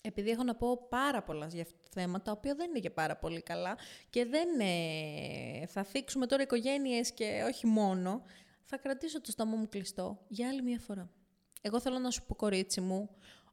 επειδή 0.01 0.29
έχω 0.29 0.43
να 0.43 0.55
πω 0.55 0.87
πάρα 0.89 1.23
πολλά 1.23 1.47
για 1.47 1.61
αυτό 1.61 1.75
το 1.83 1.89
θέμα, 1.93 2.21
τα 2.21 2.31
οποία 2.31 2.55
δεν 2.55 2.69
είναι 2.69 2.79
και 2.79 2.89
πάρα 2.89 3.17
πολύ 3.17 3.41
καλά 3.41 3.77
και 4.09 4.25
δεν 4.25 4.59
ε, 4.59 5.65
θα 5.67 5.83
θίξουμε 5.83 6.25
τώρα 6.25 6.43
οικογένειες 6.43 7.13
και 7.13 7.43
όχι 7.47 7.67
μόνο, 7.67 8.23
θα 8.63 8.77
κρατήσω 8.77 9.21
το 9.21 9.31
στόμα 9.31 9.55
μου 9.55 9.69
κλειστό 9.69 10.25
για 10.27 10.47
άλλη 10.47 10.61
μια 10.61 10.79
φορά. 10.79 11.09
Εγώ 11.61 11.79
θέλω 11.79 11.99
να 11.99 12.11
σου 12.11 12.25
πω, 12.25 12.35
κορίτσι 12.35 12.81
μου, 12.81 13.09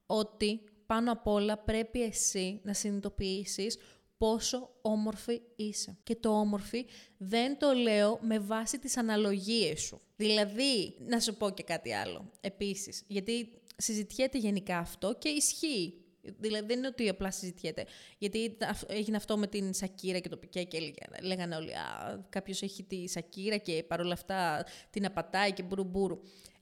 ότι 0.06 0.60
πάνω 0.86 1.12
απ' 1.12 1.26
όλα 1.26 1.58
πρέπει 1.58 2.02
εσύ 2.02 2.60
να 2.62 2.74
συνειδητοποιήσεις 2.74 3.78
πόσο 4.18 4.70
όμορφη 4.82 5.40
είσαι. 5.56 5.96
Και 6.02 6.16
το 6.16 6.28
όμορφη 6.28 6.86
δεν 7.16 7.58
το 7.58 7.72
λέω 7.72 8.18
με 8.22 8.38
βάση 8.38 8.78
τις 8.78 8.96
αναλογίες 8.96 9.80
σου. 9.80 10.00
Δηλαδή, 10.16 10.96
να 10.98 11.20
σου 11.20 11.36
πω 11.36 11.50
και 11.50 11.62
κάτι 11.62 11.92
άλλο 11.94 12.30
επίσης, 12.40 13.04
γιατί 13.06 13.62
συζητιέται 13.76 14.38
γενικά 14.38 14.78
αυτό 14.78 15.14
και 15.18 15.28
ισχύει. 15.28 15.98
Δηλαδή 16.38 16.66
δεν 16.66 16.78
είναι 16.78 16.86
ότι 16.86 17.08
απλά 17.08 17.30
συζητιέται. 17.30 17.86
Γιατί 18.18 18.56
έγινε 18.86 19.16
αυτό 19.16 19.38
με 19.38 19.46
την 19.46 19.74
Σακύρα 19.74 20.18
και 20.18 20.28
το 20.28 20.36
Πικέ 20.36 20.62
και 20.62 20.94
λέγανε 21.22 21.56
όλοι 21.56 21.74
«Α, 21.74 22.18
κάποιος 22.28 22.62
έχει 22.62 22.82
τη 22.82 23.08
Σακύρα 23.08 23.56
και 23.56 23.84
παρόλα 23.88 24.12
αυτά 24.12 24.66
την 24.90 25.04
απατάει 25.06 25.52
και 25.52 25.62
μπουρου 25.62 26.20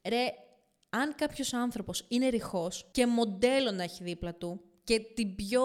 Ρε, 0.09 0.27
αν 0.95 1.15
κάποιος 1.15 1.53
άνθρωπος 1.53 2.05
είναι 2.09 2.29
ρηχός 2.29 2.89
και 2.91 3.07
μοντέλο 3.07 3.71
να 3.71 3.83
έχει 3.83 4.05
δίπλα 4.05 4.35
του 4.35 4.61
και 4.85 5.01
την 5.01 5.35
πιο 5.35 5.63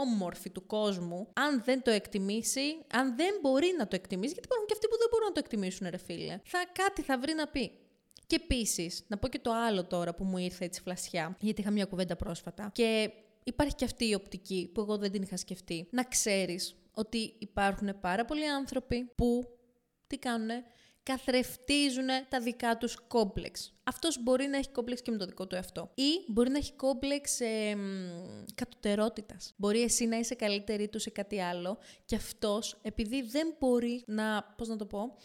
όμορφη 0.00 0.50
του 0.50 0.66
κόσμου, 0.66 1.28
αν 1.32 1.62
δεν 1.64 1.82
το 1.82 1.90
εκτιμήσει, 1.90 2.78
αν 2.92 3.16
δεν 3.16 3.34
μπορεί 3.40 3.74
να 3.78 3.88
το 3.88 3.96
εκτιμήσει, 3.96 4.32
γιατί 4.32 4.46
υπάρχουν 4.46 4.66
και 4.66 4.72
αυτοί 4.72 4.88
που 4.88 4.96
δεν 4.98 5.08
μπορούν 5.10 5.26
να 5.26 5.32
το 5.32 5.40
εκτιμήσουν, 5.44 5.88
ρε 5.90 5.96
φίλε, 5.96 6.40
θα 6.44 6.58
κάτι 6.72 7.02
θα 7.02 7.18
βρει 7.18 7.34
να 7.34 7.46
πει. 7.46 7.72
Και 8.26 8.36
επίσης, 8.42 9.04
να 9.06 9.18
πω 9.18 9.28
και 9.28 9.38
το 9.38 9.52
άλλο 9.52 9.84
τώρα 9.84 10.14
που 10.14 10.24
μου 10.24 10.38
ήρθε 10.38 10.64
έτσι 10.64 10.80
φλασιά, 10.80 11.36
γιατί 11.40 11.60
είχα 11.60 11.70
μια 11.70 11.84
κουβέντα 11.84 12.16
πρόσφατα. 12.16 12.70
Και 12.74 13.10
υπάρχει 13.44 13.74
και 13.74 13.84
αυτή 13.84 14.08
η 14.08 14.14
οπτική 14.14 14.70
που 14.74 14.80
εγώ 14.80 14.98
δεν 14.98 15.10
την 15.10 15.22
είχα 15.22 15.36
σκεφτεί. 15.36 15.88
Να 15.90 16.04
ξέρεις 16.04 16.74
ότι 16.94 17.34
υπάρχουν 17.38 18.00
πάρα 18.00 18.24
πολλοί 18.24 18.48
άνθρωποι 18.48 19.12
που 19.14 19.58
τι 20.06 20.18
κάνουνε, 20.18 20.64
καθρεφτίζουν 21.10 22.06
τα 22.28 22.40
δικά 22.40 22.76
τους 22.76 22.96
κόμπλεξ. 23.08 23.72
Αυτός 23.84 24.22
μπορεί 24.22 24.46
να 24.46 24.56
έχει 24.56 24.70
κόμπλεξ 24.70 25.02
και 25.02 25.10
με 25.10 25.16
το 25.16 25.26
δικό 25.26 25.46
του 25.46 25.54
εαυτό. 25.54 25.90
Ή 25.94 26.24
μπορεί 26.26 26.50
να 26.50 26.58
έχει 26.58 26.72
κόμπλεξ 26.72 27.40
ε, 27.40 27.76
κατωτερότητας. 28.54 29.54
Μπορεί 29.56 29.82
εσύ 29.82 30.06
να 30.06 30.16
είσαι 30.16 30.34
καλύτερη 30.34 30.88
του 30.88 30.98
σε 30.98 31.10
κάτι 31.10 31.40
άλλο 31.40 31.78
και 32.04 32.16
αυτός 32.16 32.78
επειδή 32.82 33.22
δεν 33.22 33.54
μπορεί 33.58 34.04
να, 34.06 34.54
πώς 34.56 34.68
να 34.68 34.76
το 34.76 34.86
πω, 34.86 35.16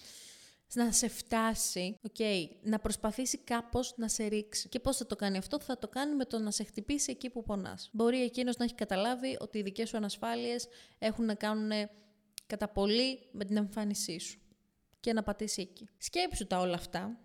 να 0.73 0.91
σε 0.91 1.07
φτάσει, 1.07 1.99
okay, 2.11 2.47
να 2.61 2.79
προσπαθήσει 2.79 3.37
κάπως 3.37 3.93
να 3.97 4.07
σε 4.07 4.25
ρίξει. 4.25 4.69
Και 4.69 4.79
πώς 4.79 4.97
θα 4.97 5.05
το 5.05 5.15
κάνει 5.15 5.37
αυτό, 5.37 5.59
θα 5.59 5.77
το 5.77 5.87
κάνει 5.87 6.15
με 6.15 6.25
το 6.25 6.39
να 6.39 6.51
σε 6.51 6.63
χτυπήσει 6.63 7.11
εκεί 7.11 7.29
που 7.29 7.43
πονάς. 7.43 7.89
Μπορεί 7.93 8.23
εκείνος 8.23 8.57
να 8.57 8.63
έχει 8.63 8.75
καταλάβει 8.75 9.37
ότι 9.39 9.57
οι 9.57 9.61
δικές 9.61 9.89
σου 9.89 9.97
ανασφάλειες 9.97 10.67
έχουν 10.99 11.25
να 11.25 11.33
κάνουν 11.33 11.71
κατά 12.45 12.67
πολύ 12.67 13.19
με 13.31 13.45
την 13.45 13.57
εμφάνισή 13.57 14.19
σου 14.19 14.39
και 15.05 15.13
να 15.13 15.23
πατήσει 15.23 15.61
εκεί. 15.61 15.89
Σκέψου 15.97 16.47
τα 16.47 16.59
όλα 16.59 16.75
αυτά 16.75 17.19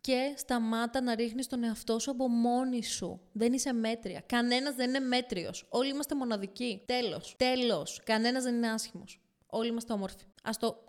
και 0.00 0.34
σταμάτα 0.36 1.00
να 1.00 1.14
ρίχνεις 1.14 1.46
τον 1.46 1.64
εαυτό 1.64 1.98
σου 1.98 2.10
από 2.10 2.28
μόνη 2.28 2.84
σου. 2.84 3.20
Δεν 3.32 3.52
είσαι 3.52 3.72
μέτρια. 3.72 4.20
Κανένας 4.20 4.74
δεν 4.74 4.88
είναι 4.88 4.98
μέτριος. 4.98 5.66
Όλοι 5.68 5.88
είμαστε 5.90 6.14
μοναδικοί. 6.14 6.82
Τέλος. 6.86 7.34
Τέλος. 7.38 8.00
Κανένας 8.04 8.42
δεν 8.42 8.54
είναι 8.54 8.70
άσχημος. 8.70 9.20
Όλοι 9.46 9.68
είμαστε 9.68 9.92
όμορφοι. 9.92 10.24
Ας 10.42 10.56
το 10.56 10.84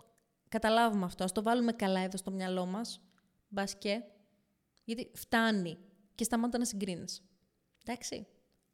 καταλάβουμε 0.48 1.04
αυτό. 1.04 1.24
Ας 1.24 1.32
το 1.32 1.42
βάλουμε 1.42 1.72
καλά 1.72 2.00
εδώ 2.00 2.16
στο 2.16 2.30
μυαλό 2.30 2.66
μας. 2.66 3.00
Μπας 3.48 3.74
και. 3.78 4.02
Γιατί 4.84 5.10
φτάνει. 5.14 5.78
Και 6.14 6.24
σταμάτα 6.24 6.58
να 6.58 6.64
συγκρίνεις. 6.64 7.22
Εντάξει. 7.84 8.26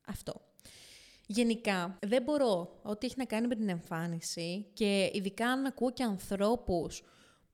Αυτό. 0.06 0.40
Γενικά, 1.26 1.98
δεν 2.02 2.22
μπορώ 2.22 2.80
ό,τι 2.82 3.06
έχει 3.06 3.14
να 3.18 3.24
κάνει 3.24 3.46
με 3.46 3.54
την 3.54 3.68
εμφάνιση 3.68 4.70
και 4.72 5.10
ειδικά 5.12 5.46
αν 5.46 5.66
ακούω 5.66 5.92
και 5.92 6.02
ανθρώπους 6.02 7.02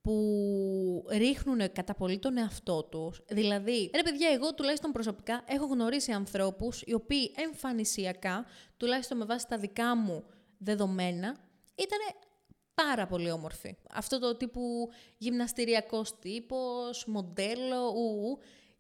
που 0.09 1.05
ρίχνουν 1.09 1.73
κατά 1.73 1.95
πολύ 1.95 2.19
τον 2.19 2.37
εαυτό 2.39 2.83
τους. 2.83 3.23
Δηλαδή, 3.29 3.91
ρε 3.95 4.03
παιδιά, 4.03 4.29
εγώ 4.29 4.55
τουλάχιστον 4.55 4.93
προσωπικά 4.93 5.45
έχω 5.47 5.67
γνωρίσει 5.67 6.13
ανθρώπους 6.13 6.83
οι 6.87 6.95
οποίοι 6.95 7.33
εμφανισιακά, 7.37 8.47
τουλάχιστον 8.77 9.17
με 9.17 9.25
βάση 9.25 9.47
τα 9.49 9.59
δικά 9.59 9.97
μου 9.97 10.25
δεδομένα, 10.59 11.37
ήταν 11.75 11.99
πάρα 12.75 13.07
πολύ 13.07 13.31
όμορφοι. 13.31 13.77
Αυτό 13.91 14.19
το 14.19 14.37
τύπου 14.37 14.89
γυμναστηριακός 15.19 16.19
τύπος, 16.19 17.05
μοντέλο, 17.07 17.89
ου, 17.89 18.39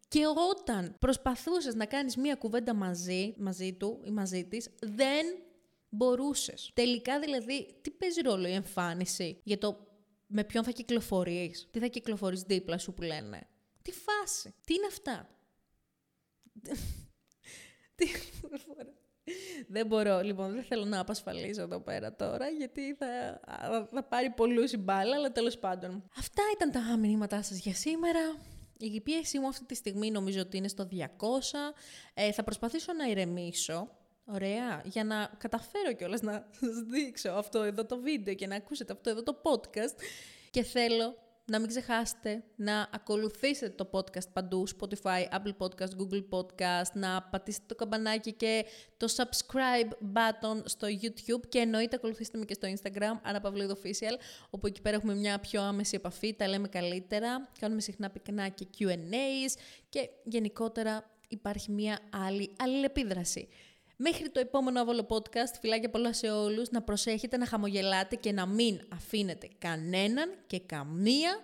και 0.08 0.20
όταν 0.50 0.96
προσπαθούσες 0.98 1.74
να 1.74 1.84
κάνεις 1.84 2.16
μία 2.16 2.34
κουβέντα 2.34 2.74
μαζί, 2.74 3.34
μαζί 3.38 3.72
του 3.72 4.00
ή 4.04 4.10
μαζί 4.10 4.44
της, 4.44 4.68
δεν 4.80 5.26
μπορούσες. 5.88 6.70
Τελικά 6.74 7.18
δηλαδή, 7.18 7.78
τι 7.80 7.90
παίζει 7.90 8.20
ρόλο 8.20 8.46
η 8.46 8.54
εμφάνιση 8.54 9.40
για 9.44 9.58
το 9.58 9.87
με 10.28 10.44
ποιον 10.44 10.64
θα 10.64 10.70
κυκλοφορείς, 10.70 11.68
τι 11.70 11.78
θα 11.78 11.86
κυκλοφορείς 11.86 12.42
δίπλα 12.42 12.78
σου 12.78 12.94
που 12.94 13.02
λένε. 13.02 13.46
Τι 13.82 13.92
φάση, 13.92 14.54
τι 14.64 14.74
είναι 14.74 14.86
αυτά; 14.86 15.28
τι 17.94 18.06
δεν 19.68 19.86
μπορώ, 19.86 20.20
λοιπόν, 20.20 20.52
δεν 20.52 20.62
θέλω 20.62 20.84
να 20.84 21.00
απασφαλίσω 21.00 21.62
εδώ 21.62 21.80
πέρα 21.80 22.16
τώρα, 22.16 22.48
γιατί 22.48 22.94
θα, 22.94 23.40
θα 23.92 24.02
πάρει 24.02 24.30
πολλούς 24.30 24.72
η 24.72 24.76
μπάλα, 24.76 25.16
αλλά 25.16 25.32
τέλος 25.32 25.58
πάντων. 25.58 26.10
Αυτά 26.16 26.42
ήταν 26.54 26.70
τα 26.70 26.96
μηνύματά 26.96 27.42
σας 27.42 27.58
για 27.58 27.74
σήμερα. 27.74 28.20
Η 28.78 29.00
πίεση 29.00 29.38
μου 29.38 29.48
αυτή 29.48 29.64
τη 29.64 29.74
στιγμή 29.74 30.10
νομίζω 30.10 30.40
ότι 30.40 30.56
είναι 30.56 30.68
στο 30.68 30.88
200. 30.92 30.96
Ε, 32.14 32.32
θα 32.32 32.44
προσπαθήσω 32.44 32.92
να 32.92 33.08
ηρεμήσω. 33.08 33.97
Ωραία. 34.32 34.82
Για 34.84 35.04
να 35.04 35.30
καταφέρω 35.38 35.92
κιόλας 35.92 36.20
να 36.20 36.48
σας 36.60 36.82
δείξω 36.90 37.30
αυτό 37.30 37.62
εδώ 37.62 37.84
το 37.84 38.00
βίντεο 38.00 38.34
και 38.34 38.46
να 38.46 38.56
ακούσετε 38.56 38.92
αυτό 38.92 39.10
εδώ 39.10 39.22
το 39.22 39.40
podcast. 39.42 39.94
Και 40.50 40.62
θέλω 40.62 41.16
να 41.44 41.58
μην 41.58 41.68
ξεχάσετε 41.68 42.44
να 42.56 42.88
ακολουθήσετε 42.92 43.84
το 43.84 43.90
podcast 43.92 44.32
παντού, 44.32 44.64
Spotify, 44.68 45.22
Apple 45.32 45.56
Podcast, 45.58 45.90
Google 46.00 46.24
Podcast, 46.30 46.92
να 46.94 47.22
πατήσετε 47.22 47.64
το 47.68 47.74
καμπανάκι 47.74 48.32
και 48.32 48.64
το 48.96 49.06
subscribe 49.16 49.90
button 50.14 50.60
στο 50.64 50.88
YouTube 51.02 51.48
και 51.48 51.58
εννοείται 51.58 51.96
ακολουθήστε 51.96 52.38
με 52.38 52.44
και 52.44 52.54
στο 52.54 52.68
Instagram, 52.68 53.20
Αναπαυλίδο 53.22 53.74
Official, 53.74 54.18
όπου 54.50 54.66
εκεί 54.66 54.80
πέρα 54.80 54.96
έχουμε 54.96 55.14
μια 55.14 55.38
πιο 55.38 55.62
άμεση 55.62 55.94
επαφή, 55.96 56.34
τα 56.34 56.48
λέμε 56.48 56.68
καλύτερα, 56.68 57.48
κάνουμε 57.58 57.80
συχνά 57.80 58.10
πυκνά 58.10 58.48
και 58.48 58.66
Q&As 58.78 59.60
και 59.88 60.10
γενικότερα 60.24 61.10
υπάρχει 61.28 61.70
μια 61.72 61.98
άλλη 62.10 62.52
αλληλεπίδραση. 62.58 63.48
Μέχρι 64.00 64.30
το 64.30 64.40
επόμενο 64.40 64.80
άβολο 64.80 65.06
podcast, 65.08 65.58
φιλάκια 65.60 65.90
πολλά 65.90 66.12
σε 66.12 66.30
όλους, 66.30 66.70
να 66.70 66.82
προσέχετε, 66.82 67.36
να 67.36 67.46
χαμογελάτε 67.46 68.16
και 68.16 68.32
να 68.32 68.46
μην 68.46 68.80
αφήνετε 68.88 69.48
κανέναν 69.58 70.34
και 70.46 70.60
καμία 70.60 71.40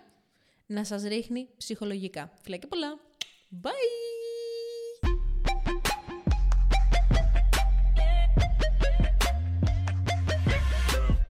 να 0.66 0.84
σας 0.84 1.02
ρίχνει 1.02 1.48
ψυχολογικά. 1.56 2.32
Φιλάκια 2.42 2.68
πολλά. 2.68 3.00
Bye! 3.62 4.13